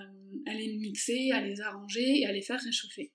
à 0.47 0.55
les 0.55 0.77
mixer, 0.77 1.33
à 1.33 1.45
les 1.45 1.61
arranger 1.61 2.21
et 2.21 2.27
à 2.27 2.33
les 2.33 2.43
faire 2.43 2.61
réchauffer. 2.61 3.13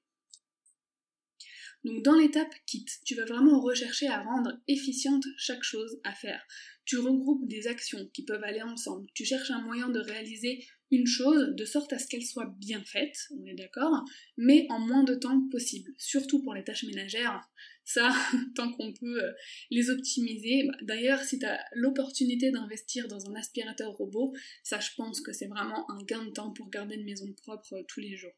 Donc 1.87 2.03
dans 2.03 2.15
l'étape 2.15 2.53
kit, 2.65 2.85
tu 3.05 3.15
vas 3.15 3.23
vraiment 3.23 3.61
rechercher 3.61 4.07
à 4.07 4.21
rendre 4.21 4.59
efficiente 4.67 5.23
chaque 5.37 5.63
chose 5.63 6.01
à 6.03 6.11
faire. 6.11 6.45
Tu 6.83 6.97
regroupes 6.97 7.47
des 7.47 7.67
actions 7.67 8.09
qui 8.11 8.25
peuvent 8.25 8.43
aller 8.43 8.61
ensemble. 8.61 9.07
Tu 9.13 9.23
cherches 9.23 9.51
un 9.51 9.61
moyen 9.61 9.87
de 9.87 10.01
réaliser 10.01 10.65
une 10.91 11.07
chose 11.07 11.53
de 11.55 11.63
sorte 11.63 11.93
à 11.93 11.99
ce 11.99 12.07
qu'elle 12.07 12.25
soit 12.25 12.53
bien 12.59 12.83
faite, 12.83 13.15
on 13.37 13.45
est 13.45 13.55
d'accord, 13.55 14.03
mais 14.35 14.67
en 14.69 14.79
moins 14.79 15.05
de 15.05 15.15
temps 15.15 15.47
possible, 15.49 15.93
surtout 15.97 16.43
pour 16.43 16.53
les 16.53 16.65
tâches 16.65 16.83
ménagères. 16.83 17.41
Ça, 17.85 18.13
tant 18.55 18.73
qu'on 18.73 18.91
peut 18.91 19.23
euh, 19.23 19.31
les 19.71 19.89
optimiser. 19.89 20.65
Bah, 20.67 20.77
d'ailleurs, 20.81 21.21
si 21.21 21.39
tu 21.39 21.45
as 21.45 21.57
l'opportunité 21.71 22.51
d'investir 22.51 23.07
dans 23.07 23.29
un 23.29 23.35
aspirateur 23.35 23.93
robot, 23.93 24.33
ça 24.61 24.81
je 24.81 24.89
pense 24.97 25.21
que 25.21 25.31
c'est 25.31 25.47
vraiment 25.47 25.89
un 25.89 26.03
gain 26.03 26.25
de 26.25 26.31
temps 26.31 26.51
pour 26.51 26.69
garder 26.69 26.95
une 26.95 27.05
maison 27.05 27.31
propre 27.31 27.75
euh, 27.75 27.83
tous 27.87 28.01
les 28.01 28.17
jours. 28.17 28.35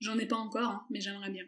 J'en 0.00 0.18
ai 0.18 0.26
pas 0.26 0.36
encore, 0.36 0.70
hein, 0.70 0.86
mais 0.88 1.02
j'aimerais 1.02 1.30
bien. 1.30 1.44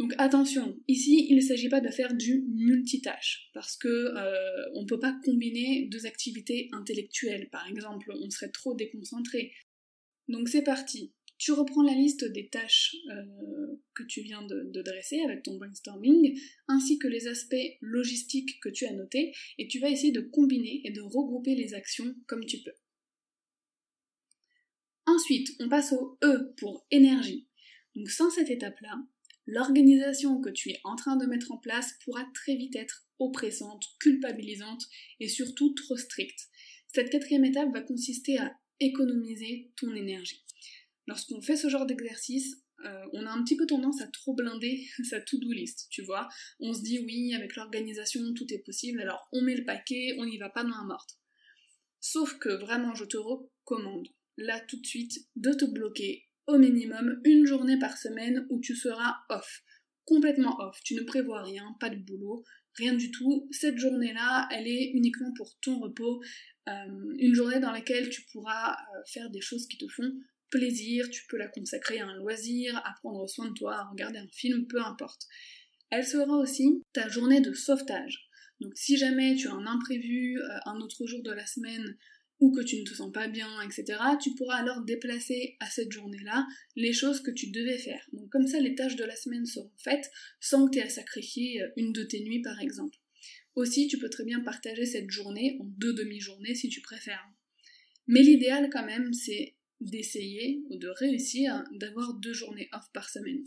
Donc 0.00 0.14
attention, 0.16 0.80
ici 0.88 1.26
il 1.28 1.36
ne 1.36 1.42
s'agit 1.42 1.68
pas 1.68 1.82
de 1.82 1.90
faire 1.90 2.14
du 2.14 2.46
multitâche, 2.48 3.50
parce 3.52 3.76
que 3.76 3.86
euh, 3.86 4.70
on 4.74 4.80
ne 4.80 4.86
peut 4.86 4.98
pas 4.98 5.14
combiner 5.26 5.88
deux 5.90 6.06
activités 6.06 6.70
intellectuelles, 6.72 7.50
par 7.50 7.68
exemple, 7.68 8.10
on 8.18 8.30
serait 8.30 8.50
trop 8.50 8.74
déconcentré. 8.74 9.52
Donc 10.26 10.48
c'est 10.48 10.62
parti. 10.62 11.12
Tu 11.36 11.52
reprends 11.52 11.82
la 11.82 11.92
liste 11.92 12.24
des 12.32 12.48
tâches 12.48 12.96
euh, 13.10 13.76
que 13.94 14.02
tu 14.04 14.22
viens 14.22 14.40
de, 14.46 14.70
de, 14.72 14.80
dresser 14.80 15.20
avec 15.20 15.42
ton 15.42 15.58
brainstorming, 15.58 16.34
ainsi 16.66 16.98
que 16.98 17.06
les 17.06 17.26
aspects 17.26 17.76
logistiques 17.82 18.58
que 18.62 18.70
tu 18.70 18.86
as 18.86 18.94
notés, 18.94 19.34
et 19.58 19.68
tu 19.68 19.80
vas 19.80 19.90
essayer 19.90 20.12
de 20.12 20.22
combiner 20.22 20.80
et 20.84 20.92
de 20.92 21.02
regrouper 21.02 21.54
les 21.54 21.74
actions 21.74 22.14
comme 22.26 22.46
tu 22.46 22.56
peux. 22.62 22.72
Ensuite, 25.04 25.50
on 25.60 25.68
passe 25.68 25.92
au 25.92 26.16
E 26.24 26.54
pour 26.56 26.86
énergie. 26.90 27.48
Donc 27.94 28.08
sans 28.08 28.30
cette 28.30 28.50
étape-là, 28.50 28.96
l'organisation 29.46 30.40
que 30.40 30.50
tu 30.50 30.70
es 30.70 30.80
en 30.84 30.96
train 30.96 31.16
de 31.16 31.26
mettre 31.26 31.52
en 31.52 31.58
place 31.58 31.94
pourra 32.04 32.24
très 32.34 32.56
vite 32.56 32.76
être 32.76 33.06
oppressante, 33.18 33.84
culpabilisante 34.00 34.86
et 35.20 35.28
surtout 35.28 35.74
trop 35.74 35.96
stricte. 35.96 36.48
Cette 36.88 37.10
quatrième 37.10 37.44
étape 37.44 37.72
va 37.72 37.82
consister 37.82 38.38
à 38.38 38.52
économiser 38.80 39.72
ton 39.76 39.94
énergie. 39.94 40.44
Lorsqu'on 41.06 41.42
fait 41.42 41.56
ce 41.56 41.68
genre 41.68 41.86
d'exercice, 41.86 42.56
euh, 42.84 43.04
on 43.12 43.26
a 43.26 43.30
un 43.30 43.44
petit 43.44 43.56
peu 43.56 43.66
tendance 43.66 44.00
à 44.00 44.06
trop 44.06 44.34
blinder 44.34 44.86
sa 45.08 45.20
to-do 45.20 45.52
list, 45.52 45.88
tu 45.90 46.02
vois. 46.02 46.28
On 46.60 46.72
se 46.72 46.82
dit 46.82 47.00
oui, 47.00 47.34
avec 47.34 47.56
l'organisation, 47.56 48.20
tout 48.34 48.52
est 48.52 48.64
possible, 48.64 49.00
alors 49.00 49.28
on 49.32 49.42
met 49.42 49.56
le 49.56 49.64
paquet, 49.64 50.16
on 50.18 50.24
n'y 50.24 50.38
va 50.38 50.48
pas 50.48 50.64
main 50.64 50.84
morte. 50.86 51.18
Sauf 52.00 52.38
que 52.38 52.48
vraiment, 52.48 52.94
je 52.94 53.04
te 53.04 53.18
recommande, 53.18 54.08
là 54.38 54.58
tout 54.60 54.80
de 54.80 54.86
suite, 54.86 55.28
de 55.36 55.52
te 55.52 55.66
bloquer 55.66 56.29
au 56.50 56.58
minimum 56.58 57.20
une 57.24 57.46
journée 57.46 57.78
par 57.78 57.96
semaine 57.96 58.46
où 58.50 58.60
tu 58.60 58.74
seras 58.74 59.16
off, 59.28 59.62
complètement 60.04 60.58
off. 60.60 60.78
Tu 60.84 60.94
ne 60.94 61.02
prévois 61.02 61.42
rien, 61.42 61.76
pas 61.80 61.90
de 61.90 61.96
boulot, 61.96 62.44
rien 62.74 62.94
du 62.94 63.10
tout. 63.10 63.48
Cette 63.50 63.78
journée-là, 63.78 64.48
elle 64.50 64.66
est 64.66 64.90
uniquement 64.94 65.32
pour 65.36 65.58
ton 65.60 65.78
repos, 65.78 66.22
euh, 66.68 66.72
une 67.18 67.34
journée 67.34 67.60
dans 67.60 67.72
laquelle 67.72 68.08
tu 68.10 68.22
pourras 68.32 68.72
euh, 68.72 69.02
faire 69.06 69.30
des 69.30 69.40
choses 69.40 69.66
qui 69.66 69.78
te 69.78 69.88
font 69.88 70.12
plaisir, 70.50 71.08
tu 71.10 71.22
peux 71.28 71.36
la 71.36 71.48
consacrer 71.48 72.00
à 72.00 72.06
un 72.06 72.16
loisir, 72.16 72.76
à 72.78 72.92
prendre 73.00 73.28
soin 73.28 73.48
de 73.48 73.54
toi, 73.54 73.76
à 73.76 73.88
regarder 73.90 74.18
un 74.18 74.28
film, 74.32 74.66
peu 74.66 74.82
importe. 74.82 75.26
Elle 75.90 76.06
sera 76.06 76.36
aussi 76.36 76.82
ta 76.92 77.08
journée 77.08 77.40
de 77.40 77.52
sauvetage. 77.52 78.28
Donc 78.60 78.72
si 78.76 78.96
jamais 78.96 79.36
tu 79.36 79.48
as 79.48 79.52
un 79.52 79.66
imprévu, 79.66 80.38
euh, 80.38 80.58
un 80.66 80.80
autre 80.80 81.06
jour 81.06 81.22
de 81.22 81.32
la 81.32 81.46
semaine, 81.46 81.96
ou 82.40 82.50
que 82.52 82.62
tu 82.62 82.80
ne 82.80 82.84
te 82.84 82.94
sens 82.94 83.12
pas 83.12 83.28
bien, 83.28 83.60
etc., 83.62 83.98
tu 84.20 84.34
pourras 84.34 84.56
alors 84.56 84.82
déplacer 84.82 85.56
à 85.60 85.68
cette 85.68 85.92
journée-là 85.92 86.46
les 86.74 86.92
choses 86.92 87.20
que 87.20 87.30
tu 87.30 87.50
devais 87.50 87.78
faire. 87.78 88.02
Donc 88.12 88.30
comme 88.30 88.46
ça, 88.46 88.58
les 88.60 88.74
tâches 88.74 88.96
de 88.96 89.04
la 89.04 89.14
semaine 89.14 89.46
seront 89.46 89.70
faites 89.76 90.10
sans 90.40 90.66
que 90.66 90.72
tu 90.72 90.78
aies 90.78 90.84
à 90.84 90.88
sacrifier 90.88 91.62
euh, 91.62 91.68
une 91.76 91.92
de 91.92 92.02
tes 92.02 92.20
nuits, 92.20 92.42
par 92.42 92.58
exemple. 92.60 92.96
Aussi, 93.54 93.88
tu 93.88 93.98
peux 93.98 94.08
très 94.08 94.24
bien 94.24 94.40
partager 94.40 94.86
cette 94.86 95.10
journée 95.10 95.58
en 95.60 95.64
deux 95.64 95.92
demi-journées 95.92 96.54
si 96.54 96.68
tu 96.68 96.80
préfères. 96.80 97.24
Mais 98.06 98.22
l'idéal 98.22 98.70
quand 98.72 98.86
même, 98.86 99.12
c'est 99.12 99.56
d'essayer 99.80 100.62
ou 100.68 100.76
de 100.76 100.88
réussir 100.88 101.64
d'avoir 101.72 102.14
deux 102.14 102.32
journées 102.32 102.68
off 102.72 102.90
par 102.92 103.08
semaine. 103.08 103.44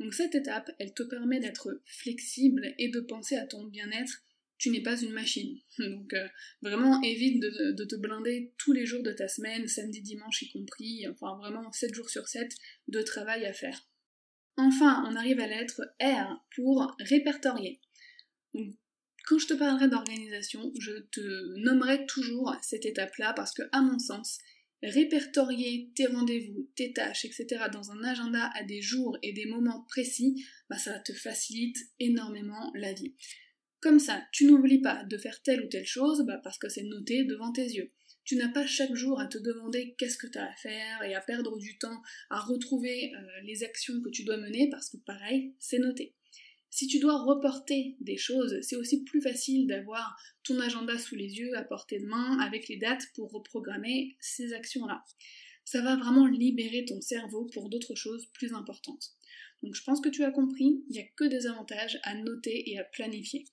Donc 0.00 0.12
cette 0.14 0.34
étape, 0.34 0.70
elle 0.78 0.92
te 0.92 1.02
permet 1.04 1.40
d'être 1.40 1.80
flexible 1.86 2.74
et 2.78 2.88
de 2.88 3.00
penser 3.00 3.36
à 3.36 3.46
ton 3.46 3.64
bien-être 3.64 4.23
tu 4.58 4.70
n'es 4.70 4.82
pas 4.82 5.00
une 5.00 5.12
machine. 5.12 5.58
Donc 5.78 6.12
euh, 6.14 6.28
vraiment 6.62 7.00
évite 7.02 7.40
de, 7.40 7.84
te 7.84 7.96
blinder 7.96 8.52
tous 8.58 8.72
les 8.72 8.86
jours 8.86 9.02
de 9.02 9.12
ta 9.12 9.28
semaine, 9.28 9.68
samedi, 9.68 10.00
dimanche 10.00 10.42
y 10.42 10.50
compris, 10.52 11.06
enfin 11.08 11.36
vraiment 11.38 11.70
7 11.72 11.94
jours 11.94 12.08
sur 12.08 12.28
7 12.28 12.50
de 12.88 13.02
travail 13.02 13.44
à 13.46 13.52
faire. 13.52 13.88
Enfin, 14.56 15.04
on 15.08 15.16
arrive 15.16 15.40
à 15.40 15.48
la 15.48 15.60
lettre 15.60 15.82
R 16.00 16.44
pour 16.54 16.94
répertorier. 17.00 17.80
quand 18.54 19.38
je 19.38 19.46
te 19.48 19.54
parlerai 19.54 19.88
d'organisation, 19.88 20.72
je 20.78 20.92
te 21.10 21.58
nommerai 21.58 22.06
toujours 22.06 22.54
cette 22.62 22.86
étape-là 22.86 23.32
parce 23.34 23.52
que, 23.52 23.62
à 23.72 23.80
mon 23.80 23.98
sens, 23.98 24.38
répertorier 24.82 25.90
tes 25.96 26.06
rendez-vous, 26.06 26.70
tes 26.76 26.92
tâches, 26.92 27.24
etc. 27.24 27.64
dans 27.72 27.90
un 27.90 28.04
agenda 28.04 28.50
à 28.54 28.62
des 28.62 28.80
jours 28.80 29.18
et 29.22 29.32
des 29.32 29.46
moments 29.46 29.84
précis, 29.88 30.44
bah, 30.68 30.78
ça 30.78 30.98
te 31.00 31.12
facilite 31.12 31.78
énormément 31.98 32.70
la 32.74 32.92
vie. 32.92 33.14
Comme 33.84 33.98
ça, 33.98 34.26
tu 34.32 34.46
n'oublies 34.46 34.80
pas 34.80 35.04
de 35.04 35.18
faire 35.18 35.42
telle 35.42 35.62
ou 35.62 35.68
telle 35.68 35.84
chose 35.84 36.24
bah, 36.24 36.40
parce 36.42 36.56
que 36.56 36.70
c'est 36.70 36.84
noté 36.84 37.24
devant 37.24 37.52
tes 37.52 37.66
yeux. 37.66 37.92
Tu 38.24 38.36
n'as 38.36 38.48
pas 38.48 38.66
chaque 38.66 38.94
jour 38.94 39.20
à 39.20 39.26
te 39.26 39.36
demander 39.36 39.94
qu'est-ce 39.98 40.16
que 40.16 40.26
tu 40.26 40.38
as 40.38 40.50
à 40.50 40.54
faire 40.54 41.02
et 41.02 41.14
à 41.14 41.20
perdre 41.20 41.58
du 41.58 41.76
temps 41.76 42.00
à 42.30 42.40
retrouver 42.40 43.12
euh, 43.14 43.20
les 43.42 43.62
actions 43.62 44.00
que 44.00 44.08
tu 44.08 44.24
dois 44.24 44.38
mener 44.38 44.70
parce 44.70 44.88
que 44.88 44.96
pareil, 44.96 45.52
c'est 45.58 45.80
noté. 45.80 46.14
Si 46.70 46.86
tu 46.86 46.98
dois 46.98 47.22
reporter 47.24 47.98
des 48.00 48.16
choses, 48.16 48.58
c'est 48.62 48.76
aussi 48.76 49.04
plus 49.04 49.20
facile 49.20 49.66
d'avoir 49.66 50.16
ton 50.44 50.58
agenda 50.60 50.98
sous 50.98 51.14
les 51.14 51.36
yeux, 51.36 51.54
à 51.54 51.62
portée 51.62 52.00
de 52.00 52.06
main, 52.06 52.38
avec 52.38 52.68
les 52.68 52.78
dates 52.78 53.04
pour 53.14 53.32
reprogrammer 53.32 54.16
ces 54.18 54.54
actions-là. 54.54 55.04
Ça 55.66 55.82
va 55.82 55.96
vraiment 55.96 56.26
libérer 56.26 56.86
ton 56.86 57.02
cerveau 57.02 57.50
pour 57.52 57.68
d'autres 57.68 57.96
choses 57.96 58.30
plus 58.32 58.54
importantes. 58.54 59.10
Donc 59.62 59.74
je 59.74 59.84
pense 59.84 60.00
que 60.00 60.08
tu 60.08 60.24
as 60.24 60.30
compris, 60.30 60.82
il 60.88 60.92
n'y 60.92 61.00
a 61.00 61.06
que 61.16 61.24
des 61.24 61.46
avantages 61.46 62.00
à 62.02 62.14
noter 62.14 62.70
et 62.70 62.78
à 62.78 62.84
planifier. 62.84 63.44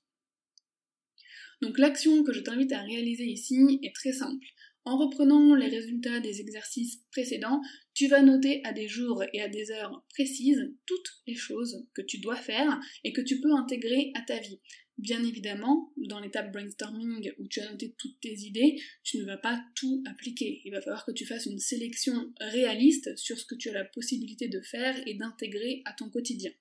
Donc 1.61 1.77
l'action 1.77 2.23
que 2.23 2.33
je 2.33 2.39
t'invite 2.39 2.71
à 2.71 2.81
réaliser 2.81 3.25
ici 3.25 3.79
est 3.83 3.95
très 3.95 4.13
simple. 4.13 4.45
En 4.83 4.97
reprenant 4.97 5.53
les 5.53 5.67
résultats 5.67 6.19
des 6.19 6.41
exercices 6.41 7.03
précédents, 7.11 7.61
tu 7.93 8.07
vas 8.07 8.23
noter 8.23 8.61
à 8.63 8.73
des 8.73 8.87
jours 8.87 9.23
et 9.31 9.39
à 9.39 9.47
des 9.47 9.69
heures 9.69 10.03
précises 10.09 10.73
toutes 10.87 11.21
les 11.27 11.35
choses 11.35 11.85
que 11.93 12.01
tu 12.01 12.19
dois 12.19 12.35
faire 12.35 12.79
et 13.03 13.13
que 13.13 13.21
tu 13.21 13.39
peux 13.39 13.53
intégrer 13.53 14.11
à 14.15 14.21
ta 14.21 14.39
vie. 14.39 14.59
Bien 14.97 15.23
évidemment, 15.23 15.93
dans 15.97 16.19
l'étape 16.19 16.51
brainstorming 16.51 17.31
où 17.37 17.47
tu 17.47 17.59
as 17.59 17.69
noté 17.71 17.93
toutes 17.97 18.19
tes 18.21 18.33
idées, 18.39 18.75
tu 19.03 19.17
ne 19.17 19.25
vas 19.25 19.37
pas 19.37 19.63
tout 19.75 20.03
appliquer. 20.07 20.61
Il 20.65 20.71
va 20.71 20.81
falloir 20.81 21.05
que 21.05 21.11
tu 21.11 21.25
fasses 21.25 21.45
une 21.45 21.59
sélection 21.59 22.33
réaliste 22.39 23.15
sur 23.17 23.37
ce 23.37 23.45
que 23.45 23.55
tu 23.55 23.69
as 23.69 23.73
la 23.73 23.85
possibilité 23.85 24.47
de 24.47 24.61
faire 24.61 24.95
et 25.07 25.13
d'intégrer 25.13 25.83
à 25.85 25.93
ton 25.93 26.09
quotidien. 26.09 26.51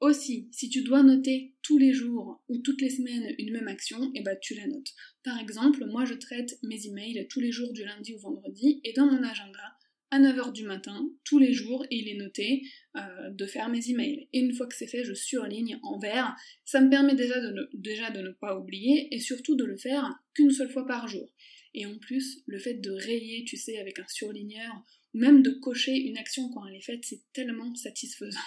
Aussi, 0.00 0.48
si 0.52 0.68
tu 0.68 0.82
dois 0.82 1.02
noter 1.02 1.54
tous 1.62 1.78
les 1.78 1.94
jours 1.94 2.42
ou 2.48 2.58
toutes 2.58 2.82
les 2.82 2.90
semaines 2.90 3.34
une 3.38 3.52
même 3.52 3.68
action, 3.68 4.02
et 4.14 4.18
eh 4.18 4.22
ben 4.22 4.36
tu 4.40 4.54
la 4.54 4.66
notes. 4.66 4.92
Par 5.24 5.38
exemple, 5.38 5.86
moi 5.86 6.04
je 6.04 6.14
traite 6.14 6.58
mes 6.62 6.86
emails 6.86 7.26
tous 7.30 7.40
les 7.40 7.50
jours 7.50 7.72
du 7.72 7.82
lundi 7.82 8.12
au 8.14 8.18
vendredi 8.18 8.80
et 8.84 8.92
dans 8.92 9.06
mon 9.06 9.22
agenda, 9.22 9.76
à 10.10 10.20
9h 10.20 10.52
du 10.52 10.64
matin, 10.64 11.10
tous 11.24 11.38
les 11.38 11.52
jours, 11.52 11.84
il 11.90 12.08
est 12.08 12.16
noté 12.16 12.62
euh, 12.96 13.30
de 13.30 13.46
faire 13.46 13.68
mes 13.68 13.90
emails. 13.90 14.28
Et 14.32 14.40
une 14.40 14.54
fois 14.54 14.66
que 14.66 14.76
c'est 14.76 14.86
fait, 14.86 15.02
je 15.02 15.14
surligne 15.14 15.80
en 15.82 15.98
vert. 15.98 16.36
Ça 16.64 16.80
me 16.80 16.88
permet 16.88 17.16
déjà 17.16 17.40
de, 17.40 17.50
ne, 17.50 17.62
déjà 17.74 18.10
de 18.10 18.20
ne 18.20 18.30
pas 18.30 18.56
oublier 18.56 19.12
et 19.12 19.18
surtout 19.18 19.56
de 19.56 19.64
le 19.64 19.76
faire 19.76 20.14
qu'une 20.34 20.52
seule 20.52 20.70
fois 20.70 20.86
par 20.86 21.08
jour. 21.08 21.28
Et 21.74 21.86
en 21.86 21.98
plus, 21.98 22.42
le 22.46 22.58
fait 22.58 22.74
de 22.74 22.92
rayer, 22.92 23.44
tu 23.44 23.56
sais, 23.56 23.78
avec 23.78 23.98
un 23.98 24.06
surligneur, 24.08 24.72
ou 25.12 25.18
même 25.18 25.42
de 25.42 25.50
cocher 25.50 25.96
une 25.96 26.18
action 26.18 26.50
quand 26.50 26.66
elle 26.66 26.76
est 26.76 26.84
faite, 26.84 27.00
c'est 27.02 27.22
tellement 27.32 27.74
satisfaisant. 27.74 28.38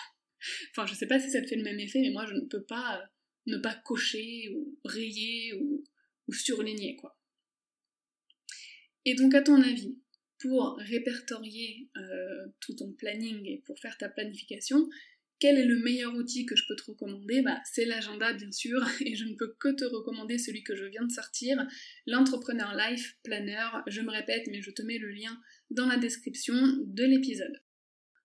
Enfin, 0.72 0.86
je 0.86 0.94
sais 0.94 1.08
pas 1.08 1.20
si 1.20 1.30
ça 1.30 1.42
te 1.42 1.48
fait 1.48 1.56
le 1.56 1.64
même 1.64 1.80
effet, 1.80 2.00
mais 2.02 2.12
moi, 2.12 2.26
je 2.26 2.34
ne 2.34 2.42
peux 2.42 2.64
pas 2.64 3.00
euh, 3.00 3.06
ne 3.48 3.58
pas 3.58 3.76
cocher 3.86 4.50
ou 4.56 4.78
rayer 4.86 5.54
ou, 5.54 5.86
surligner, 6.32 6.96
quoi. 6.96 7.18
Et 9.06 9.16
donc, 9.16 9.34
à 9.34 9.42
ton 9.42 9.60
avis, 9.62 9.98
pour 10.38 10.78
répertorier 10.78 11.90
euh, 11.98 12.46
tout 12.60 12.76
ton 12.76 12.94
planning 12.94 13.44
et 13.48 13.64
pour 13.66 13.80
faire 13.80 13.98
ta 13.98 14.10
planification, 14.10 14.88
quel 15.40 15.58
est 15.58 15.66
le 15.66 15.80
meilleur 15.80 16.14
outil 16.16 16.46
que 16.46 16.56
je 16.56 16.64
peux 16.68 16.76
te 16.76 16.84
recommander? 16.84 17.42
Bah, 17.42 17.60
C'est 17.66 17.86
l'agenda 17.86 18.34
bien 18.34 18.52
sûr, 18.52 18.80
et 19.06 19.16
je 19.16 19.26
ne 19.26 19.36
peux 19.36 19.56
que 19.60 19.70
te 19.70 19.86
recommander 19.86 20.38
celui 20.38 20.64
que 20.64 20.76
je 20.76 20.86
viens 20.86 21.06
de 21.06 21.12
sortir, 21.12 21.66
l'Entrepreneur 22.06 22.76
Life 22.76 23.18
Planner. 23.24 23.70
Je 23.88 24.02
me 24.02 24.12
répète, 24.12 24.46
mais 24.52 24.62
je 24.62 24.72
te 24.72 24.82
mets 24.82 25.00
le 25.00 25.10
lien 25.10 25.36
dans 25.72 25.88
la 25.88 25.98
description 25.98 26.56
de 26.86 27.04
l'épisode. 27.06 27.60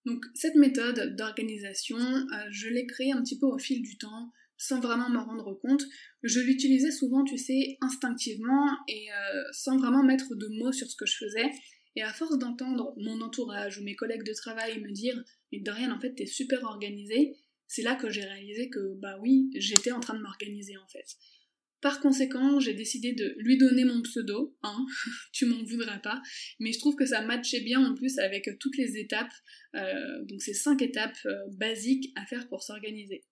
Donc 0.06 0.25
cette 0.34 0.54
méthode 0.56 1.16
d'organisation, 1.16 1.96
euh, 1.96 2.46
je 2.50 2.68
l'ai 2.68 2.87
créée 2.87 3.12
un 3.12 3.23
petit 3.23 3.38
peu 3.38 3.46
au 3.46 3.58
fil 3.58 3.82
du 3.82 3.96
temps, 3.96 4.32
sans 4.56 4.80
vraiment 4.80 5.08
m'en 5.08 5.25
rendre 5.25 5.54
compte. 5.54 5.82
Je 6.23 6.40
l'utilisais 6.40 6.90
souvent, 6.90 7.25
tu 7.25 7.38
sais, 7.38 7.76
instinctivement 7.80 8.66
et 8.88 9.12
euh, 9.12 9.42
sans 9.52 9.78
vraiment 9.78 10.02
mettre 10.02 10.34
de 10.34 10.49
mots 10.58 10.73
sur 10.73 10.88
ce 10.88 10.96
que 10.96 11.06
je 11.06 11.16
faisais. 11.16 11.50
Et 11.96 12.02
à 12.02 12.12
force 12.12 12.38
d'entendre 12.38 12.94
mon 12.99 13.20
entourage 13.20 13.78
ou 13.78 13.84
mes 13.84 13.94
collègues 13.94 14.25
de 14.25 14.34
travail 14.34 14.80
me 14.80 14.90
dire 14.90 15.23
Mais 15.52 15.61
Dorian, 15.61 15.92
en 15.92 16.00
fait, 16.00 16.14
t'es 16.14 16.26
super 16.26 16.64
organisée, 16.64 17.37
c'est 17.66 17.82
là 17.82 17.94
que 17.94 18.11
j'ai 18.11 18.25
réalisé 18.25 18.68
que, 18.68 18.94
bah 19.00 19.16
oui, 19.20 19.50
j'étais 19.54 19.92
en 19.92 20.00
train 20.00 20.14
de 20.14 20.23
m'organiser 20.23 20.76
en 20.76 20.87
fait. 20.88 21.06
Par 21.85 22.00
conséquent, 22.00 22.61
j'ai 22.61 22.73
décidé 22.73 23.12
de 23.12 23.35
lui 23.37 23.59
donner 23.59 23.85
mon 23.85 24.00
pseudo, 24.00 24.57
hein, 24.62 24.87
tu 25.35 25.44
m'en 25.44 25.62
voudras 25.64 25.99
pas, 25.99 26.23
mais 26.59 26.73
je 26.73 26.79
trouve 26.79 26.97
que 26.97 27.05
ça 27.05 27.20
matchait 27.20 27.61
bien 27.61 27.85
en 27.85 27.94
plus 27.94 28.18
avec 28.18 28.49
toutes 28.59 28.79
les 28.79 28.97
étapes, 28.97 29.35
euh, 29.75 30.25
donc 30.25 30.40
ces 30.40 30.55
cinq 30.55 30.81
étapes 30.81 31.18
euh, 31.27 31.35
basiques 31.59 32.11
à 32.16 32.25
faire 32.25 32.49
pour 32.49 32.62
s'organiser. 32.62 33.27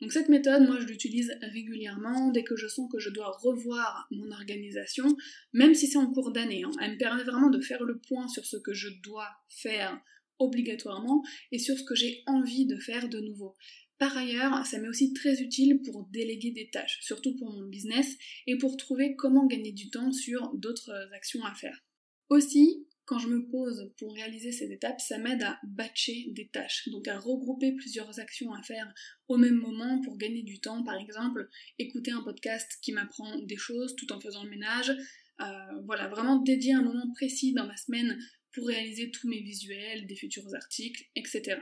Donc 0.00 0.12
cette 0.12 0.28
méthode, 0.28 0.68
moi 0.68 0.78
je 0.78 0.86
l'utilise 0.86 1.36
régulièrement 1.42 2.30
dès 2.30 2.44
que 2.44 2.54
je 2.54 2.68
sens 2.68 2.88
que 2.92 3.00
je 3.00 3.10
dois 3.10 3.36
revoir 3.42 4.06
mon 4.12 4.30
organisation, 4.30 5.16
même 5.52 5.74
si 5.74 5.88
c'est 5.88 5.98
en 5.98 6.12
cours 6.12 6.30
d'année. 6.30 6.62
Hein. 6.62 6.70
Elle 6.80 6.92
me 6.92 6.96
permet 6.96 7.24
vraiment 7.24 7.50
de 7.50 7.60
faire 7.60 7.82
le 7.82 7.98
point 7.98 8.28
sur 8.28 8.44
ce 8.44 8.56
que 8.56 8.72
je 8.72 8.88
dois 9.02 9.26
faire 9.48 10.00
obligatoirement 10.38 11.24
et 11.50 11.58
sur 11.58 11.76
ce 11.76 11.82
que 11.82 11.96
j'ai 11.96 12.22
envie 12.28 12.66
de 12.66 12.78
faire 12.78 13.08
de 13.08 13.18
nouveau. 13.18 13.56
Par 14.00 14.16
ailleurs, 14.16 14.64
ça 14.64 14.78
m'est 14.78 14.88
aussi 14.88 15.12
très 15.12 15.42
utile 15.42 15.82
pour 15.82 16.06
déléguer 16.06 16.52
des 16.52 16.70
tâches, 16.70 16.98
surtout 17.02 17.36
pour 17.36 17.52
mon 17.52 17.68
business, 17.68 18.16
et 18.46 18.56
pour 18.56 18.78
trouver 18.78 19.14
comment 19.14 19.46
gagner 19.46 19.72
du 19.72 19.90
temps 19.90 20.10
sur 20.10 20.54
d'autres 20.54 20.90
actions 21.12 21.44
à 21.44 21.54
faire. 21.54 21.84
Aussi, 22.30 22.86
quand 23.04 23.18
je 23.18 23.28
me 23.28 23.46
pose 23.50 23.92
pour 23.98 24.14
réaliser 24.14 24.52
ces 24.52 24.72
étapes, 24.72 25.02
ça 25.02 25.18
m'aide 25.18 25.42
à 25.42 25.60
batcher 25.64 26.28
des 26.30 26.48
tâches, 26.48 26.88
donc 26.88 27.08
à 27.08 27.18
regrouper 27.18 27.72
plusieurs 27.72 28.18
actions 28.20 28.54
à 28.54 28.62
faire 28.62 28.90
au 29.28 29.36
même 29.36 29.56
moment 29.56 30.00
pour 30.00 30.16
gagner 30.16 30.44
du 30.44 30.60
temps. 30.60 30.82
Par 30.82 30.96
exemple, 30.96 31.50
écouter 31.78 32.12
un 32.12 32.22
podcast 32.22 32.78
qui 32.80 32.92
m'apprend 32.92 33.38
des 33.40 33.58
choses 33.58 33.96
tout 33.96 34.10
en 34.14 34.20
faisant 34.20 34.44
le 34.44 34.50
ménage. 34.50 34.96
Euh, 35.42 35.82
voilà, 35.84 36.08
vraiment 36.08 36.36
dédier 36.36 36.72
un 36.72 36.82
moment 36.82 37.12
précis 37.12 37.52
dans 37.52 37.66
ma 37.66 37.76
semaine 37.76 38.18
pour 38.54 38.66
réaliser 38.66 39.10
tous 39.10 39.28
mes 39.28 39.42
visuels, 39.42 40.06
des 40.06 40.16
futurs 40.16 40.54
articles, 40.54 41.04
etc. 41.16 41.60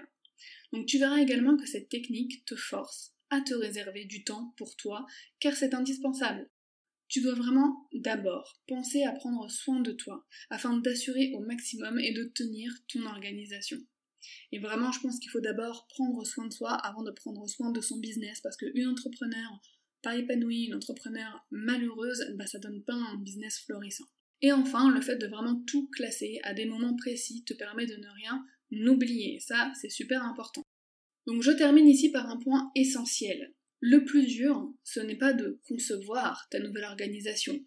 Donc 0.72 0.86
tu 0.86 0.98
verras 0.98 1.20
également 1.20 1.56
que 1.56 1.66
cette 1.66 1.88
technique 1.88 2.44
te 2.44 2.54
force 2.54 3.14
à 3.30 3.40
te 3.40 3.54
réserver 3.54 4.04
du 4.04 4.24
temps 4.24 4.54
pour 4.56 4.76
toi, 4.76 5.06
car 5.40 5.54
c'est 5.54 5.74
indispensable. 5.74 6.50
Tu 7.08 7.22
dois 7.22 7.34
vraiment 7.34 7.88
d'abord 7.92 8.60
penser 8.66 9.02
à 9.04 9.12
prendre 9.12 9.50
soin 9.50 9.80
de 9.80 9.92
toi, 9.92 10.26
afin 10.50 10.76
d'assurer 10.76 11.32
au 11.34 11.40
maximum 11.40 11.98
et 11.98 12.12
de 12.12 12.24
tenir 12.24 12.70
ton 12.92 13.06
organisation. 13.06 13.78
Et 14.52 14.58
vraiment, 14.58 14.92
je 14.92 15.00
pense 15.00 15.18
qu'il 15.18 15.30
faut 15.30 15.40
d'abord 15.40 15.86
prendre 15.88 16.24
soin 16.26 16.46
de 16.46 16.52
soi 16.52 16.72
avant 16.72 17.02
de 17.02 17.10
prendre 17.10 17.48
soin 17.48 17.70
de 17.70 17.80
son 17.80 17.98
business, 17.98 18.40
parce 18.42 18.56
qu'une 18.56 18.86
entrepreneur 18.86 19.60
pas 20.02 20.16
épanouie, 20.16 20.66
une 20.66 20.74
entrepreneur 20.74 21.44
malheureuse, 21.50 22.24
bah 22.36 22.46
ça 22.46 22.58
donne 22.58 22.82
pas 22.84 22.94
un 22.94 23.16
business 23.16 23.58
florissant. 23.58 24.06
Et 24.40 24.52
enfin, 24.52 24.90
le 24.90 25.00
fait 25.00 25.16
de 25.16 25.26
vraiment 25.26 25.60
tout 25.66 25.88
classer 25.88 26.38
à 26.44 26.54
des 26.54 26.66
moments 26.66 26.94
précis 26.94 27.42
te 27.44 27.54
permet 27.54 27.86
de 27.86 27.96
ne 27.96 28.08
rien 28.08 28.44
n'oubliez, 28.70 29.40
ça 29.40 29.72
c'est 29.80 29.90
super 29.90 30.24
important. 30.24 30.62
Donc 31.26 31.42
je 31.42 31.52
termine 31.52 31.88
ici 31.88 32.10
par 32.10 32.28
un 32.28 32.38
point 32.38 32.70
essentiel. 32.74 33.54
Le 33.80 34.04
plus 34.04 34.26
dur, 34.26 34.72
ce 34.82 35.00
n'est 35.00 35.18
pas 35.18 35.32
de 35.32 35.60
concevoir 35.68 36.48
ta 36.50 36.58
nouvelle 36.58 36.84
organisation, 36.84 37.62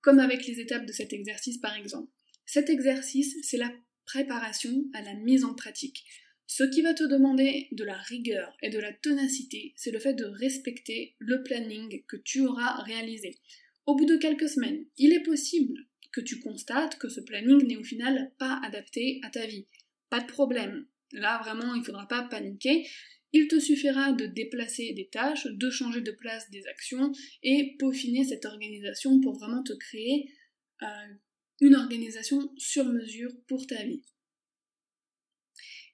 comme 0.00 0.20
avec 0.20 0.46
les 0.46 0.60
étapes 0.60 0.86
de 0.86 0.92
cet 0.92 1.12
exercice 1.12 1.58
par 1.58 1.74
exemple. 1.74 2.10
Cet 2.44 2.70
exercice, 2.70 3.36
c'est 3.42 3.56
la 3.56 3.72
préparation 4.04 4.84
à 4.92 5.02
la 5.02 5.14
mise 5.14 5.44
en 5.44 5.54
pratique. 5.54 6.04
Ce 6.46 6.62
qui 6.62 6.80
va 6.80 6.94
te 6.94 7.02
demander 7.02 7.66
de 7.72 7.82
la 7.82 7.96
rigueur 7.96 8.56
et 8.62 8.70
de 8.70 8.78
la 8.78 8.92
ténacité, 8.92 9.72
c'est 9.76 9.90
le 9.90 9.98
fait 9.98 10.14
de 10.14 10.24
respecter 10.24 11.16
le 11.18 11.42
planning 11.42 12.04
que 12.06 12.16
tu 12.16 12.42
auras 12.42 12.82
réalisé. 12.82 13.36
Au 13.84 13.96
bout 13.96 14.04
de 14.04 14.16
quelques 14.16 14.48
semaines, 14.48 14.84
il 14.96 15.12
est 15.12 15.24
possible 15.24 15.86
que 16.12 16.20
tu 16.20 16.38
constates 16.38 16.98
que 16.98 17.08
ce 17.08 17.20
planning 17.20 17.66
n'est 17.66 17.76
au 17.76 17.82
final 17.82 18.30
pas 18.38 18.60
adapté 18.64 19.20
à 19.24 19.30
ta 19.30 19.44
vie. 19.46 19.66
Pas 20.10 20.20
de 20.20 20.26
problème. 20.26 20.86
Là, 21.12 21.40
vraiment, 21.42 21.74
il 21.74 21.80
ne 21.80 21.84
faudra 21.84 22.06
pas 22.06 22.22
paniquer. 22.22 22.86
Il 23.32 23.48
te 23.48 23.58
suffira 23.58 24.12
de 24.12 24.26
déplacer 24.26 24.92
des 24.94 25.08
tâches, 25.08 25.46
de 25.46 25.70
changer 25.70 26.00
de 26.00 26.12
place 26.12 26.48
des 26.50 26.66
actions 26.66 27.12
et 27.42 27.76
peaufiner 27.78 28.24
cette 28.24 28.44
organisation 28.44 29.20
pour 29.20 29.38
vraiment 29.38 29.62
te 29.62 29.72
créer 29.74 30.32
euh, 30.82 30.86
une 31.60 31.74
organisation 31.74 32.52
sur 32.56 32.84
mesure 32.84 33.32
pour 33.46 33.66
ta 33.66 33.82
vie. 33.84 34.04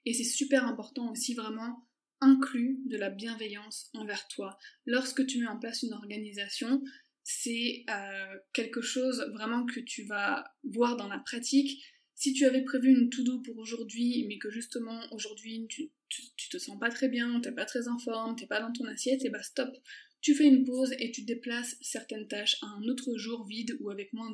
Et 0.05 0.13
c'est 0.13 0.23
super 0.23 0.65
important 0.65 1.11
aussi 1.11 1.33
vraiment 1.33 1.87
inclus 2.21 2.79
de 2.85 2.97
la 2.97 3.09
bienveillance 3.09 3.89
envers 3.93 4.27
toi. 4.27 4.57
Lorsque 4.85 5.25
tu 5.25 5.39
mets 5.39 5.47
en 5.47 5.59
place 5.59 5.83
une 5.83 5.93
organisation, 5.93 6.81
c'est 7.23 7.85
euh, 7.89 8.37
quelque 8.53 8.81
chose 8.81 9.25
vraiment 9.33 9.65
que 9.65 9.79
tu 9.79 10.05
vas 10.05 10.45
voir 10.63 10.97
dans 10.97 11.07
la 11.07 11.19
pratique 11.19 11.83
si 12.15 12.33
tu 12.33 12.45
avais 12.45 12.63
prévu 12.63 12.89
une 12.89 13.09
to-do 13.09 13.41
pour 13.41 13.57
aujourd'hui, 13.57 14.25
mais 14.27 14.37
que 14.37 14.49
justement 14.49 15.01
aujourd'hui 15.11 15.65
tu, 15.67 15.91
te 16.49 16.57
sens 16.57 16.79
pas 16.79 16.89
très 16.89 17.09
bien, 17.09 17.39
t'es 17.41 17.51
pas 17.51 17.65
très 17.65 17.87
en 17.87 17.97
forme, 17.97 18.35
t'es 18.35 18.45
pas 18.45 18.61
dans 18.61 18.71
ton 18.71 18.85
assiette, 18.85 19.25
et 19.25 19.29
bah 19.29 19.43
stop. 19.43 19.69
Tu 20.21 20.35
fais 20.35 20.45
une 20.45 20.63
pause 20.63 20.93
et 20.99 21.11
tu 21.11 21.23
déplaces 21.23 21.75
certaines 21.81 22.27
tâches 22.27 22.55
à 22.61 22.67
un 22.67 22.83
autre 22.83 23.17
jour 23.17 23.45
vide 23.45 23.75
ou 23.81 23.89
avec 23.89 24.13
moins 24.13 24.33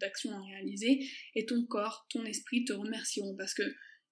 d'actions 0.00 0.32
à 0.32 0.42
réaliser, 0.42 1.06
et 1.34 1.46
ton 1.46 1.64
corps, 1.64 2.06
ton 2.10 2.24
esprit 2.24 2.64
te 2.64 2.72
remercieront 2.72 3.36
parce 3.36 3.54
que 3.54 3.62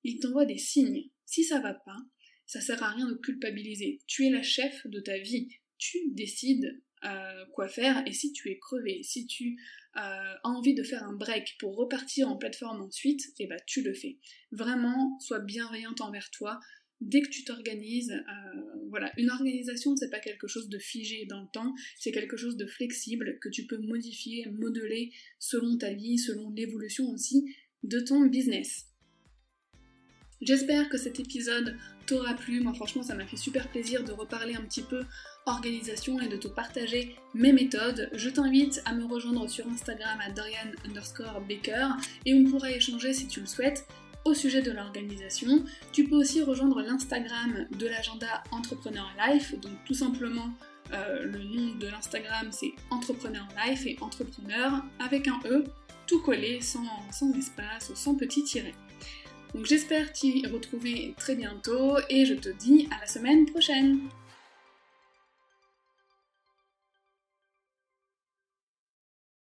ils 0.04 0.20
t'envoient 0.20 0.46
des 0.46 0.58
signes. 0.58 1.10
Si 1.24 1.42
ça 1.42 1.58
va 1.60 1.74
pas, 1.74 1.98
ça 2.46 2.60
sert 2.60 2.80
à 2.82 2.92
rien 2.92 3.08
de 3.08 3.16
culpabiliser. 3.16 3.98
Tu 4.06 4.26
es 4.26 4.30
la 4.30 4.42
chef 4.42 4.86
de 4.86 5.00
ta 5.00 5.18
vie. 5.18 5.48
Tu 5.78 5.98
décides 6.12 6.80
euh, 7.06 7.44
quoi 7.54 7.68
faire 7.68 8.02
et 8.06 8.12
si 8.12 8.32
tu 8.32 8.50
es 8.50 8.58
crevé, 8.58 9.02
si 9.02 9.26
tu 9.26 9.56
euh, 9.96 10.00
as 10.00 10.48
envie 10.48 10.74
de 10.74 10.82
faire 10.82 11.02
un 11.02 11.14
break 11.14 11.56
pour 11.58 11.76
repartir 11.76 12.28
en 12.28 12.36
plateforme 12.36 12.82
ensuite, 12.82 13.22
et 13.38 13.44
eh 13.44 13.46
bah 13.46 13.56
tu 13.66 13.82
le 13.82 13.94
fais. 13.94 14.18
Vraiment, 14.52 15.18
sois 15.20 15.40
bienveillante 15.40 16.00
envers 16.00 16.30
toi. 16.30 16.60
dès 17.00 17.20
que 17.20 17.28
tu 17.28 17.44
t'organises, 17.44 18.12
euh, 18.12 18.60
voilà, 18.88 19.12
une 19.18 19.30
organisation 19.30 19.94
c'est 19.96 20.10
pas 20.10 20.20
quelque 20.20 20.46
chose 20.46 20.68
de 20.68 20.78
figé 20.78 21.26
dans 21.26 21.42
le 21.42 21.48
temps, 21.52 21.74
c'est 21.98 22.12
quelque 22.12 22.36
chose 22.36 22.56
de 22.56 22.66
flexible 22.66 23.38
que 23.40 23.50
tu 23.50 23.66
peux 23.66 23.78
modifier, 23.78 24.46
modeler 24.50 25.12
selon 25.38 25.76
ta 25.76 25.92
vie, 25.92 26.18
selon 26.18 26.50
l'évolution 26.50 27.08
aussi 27.10 27.44
de 27.82 28.00
ton 28.00 28.26
business. 28.26 28.86
J'espère 30.42 30.88
que 30.90 30.98
cet 30.98 31.18
épisode 31.18 31.76
t'aura 32.06 32.34
plu. 32.34 32.60
Moi, 32.60 32.74
franchement, 32.74 33.02
ça 33.02 33.14
m'a 33.14 33.26
fait 33.26 33.36
super 33.36 33.68
plaisir 33.68 34.04
de 34.04 34.12
reparler 34.12 34.54
un 34.54 34.62
petit 34.62 34.82
peu 34.82 35.02
organisation 35.46 36.20
et 36.20 36.28
de 36.28 36.36
te 36.36 36.48
partager 36.48 37.16
mes 37.34 37.52
méthodes. 37.52 38.10
Je 38.12 38.28
t'invite 38.28 38.82
à 38.84 38.94
me 38.94 39.04
rejoindre 39.04 39.48
sur 39.48 39.66
Instagram 39.66 40.18
à 40.20 40.30
Dorian 40.30 40.72
underscore 40.86 41.40
Baker 41.48 41.88
et 42.26 42.34
on 42.34 42.44
pourra 42.50 42.70
échanger 42.70 43.12
si 43.14 43.28
tu 43.28 43.40
le 43.40 43.46
souhaites 43.46 43.86
au 44.24 44.34
sujet 44.34 44.60
de 44.60 44.72
l'organisation. 44.72 45.64
Tu 45.92 46.04
peux 46.04 46.16
aussi 46.16 46.42
rejoindre 46.42 46.82
l'Instagram 46.82 47.66
de 47.78 47.86
l'agenda 47.86 48.42
Entrepreneur 48.50 49.10
Life, 49.26 49.58
donc 49.60 49.72
tout 49.86 49.94
simplement 49.94 50.50
euh, 50.92 51.24
le 51.24 51.42
nom 51.44 51.74
de 51.76 51.86
l'Instagram 51.86 52.48
c'est 52.50 52.72
Entrepreneur 52.90 53.46
Life 53.64 53.86
et 53.86 53.96
Entrepreneur 54.00 54.84
avec 54.98 55.28
un 55.28 55.40
E, 55.46 55.64
tout 56.06 56.20
collé, 56.20 56.60
sans, 56.60 56.84
sans 57.10 57.32
espace, 57.34 57.92
sans 57.94 58.16
petit 58.16 58.44
tiret. 58.44 58.74
Donc 59.56 59.64
j'espère 59.64 60.12
t'y 60.12 60.46
retrouver 60.46 61.14
très 61.16 61.34
bientôt 61.34 61.96
et 62.10 62.26
je 62.26 62.34
te 62.34 62.50
dis 62.50 62.90
à 62.94 63.00
la 63.00 63.06
semaine 63.06 63.46
prochaine 63.46 64.00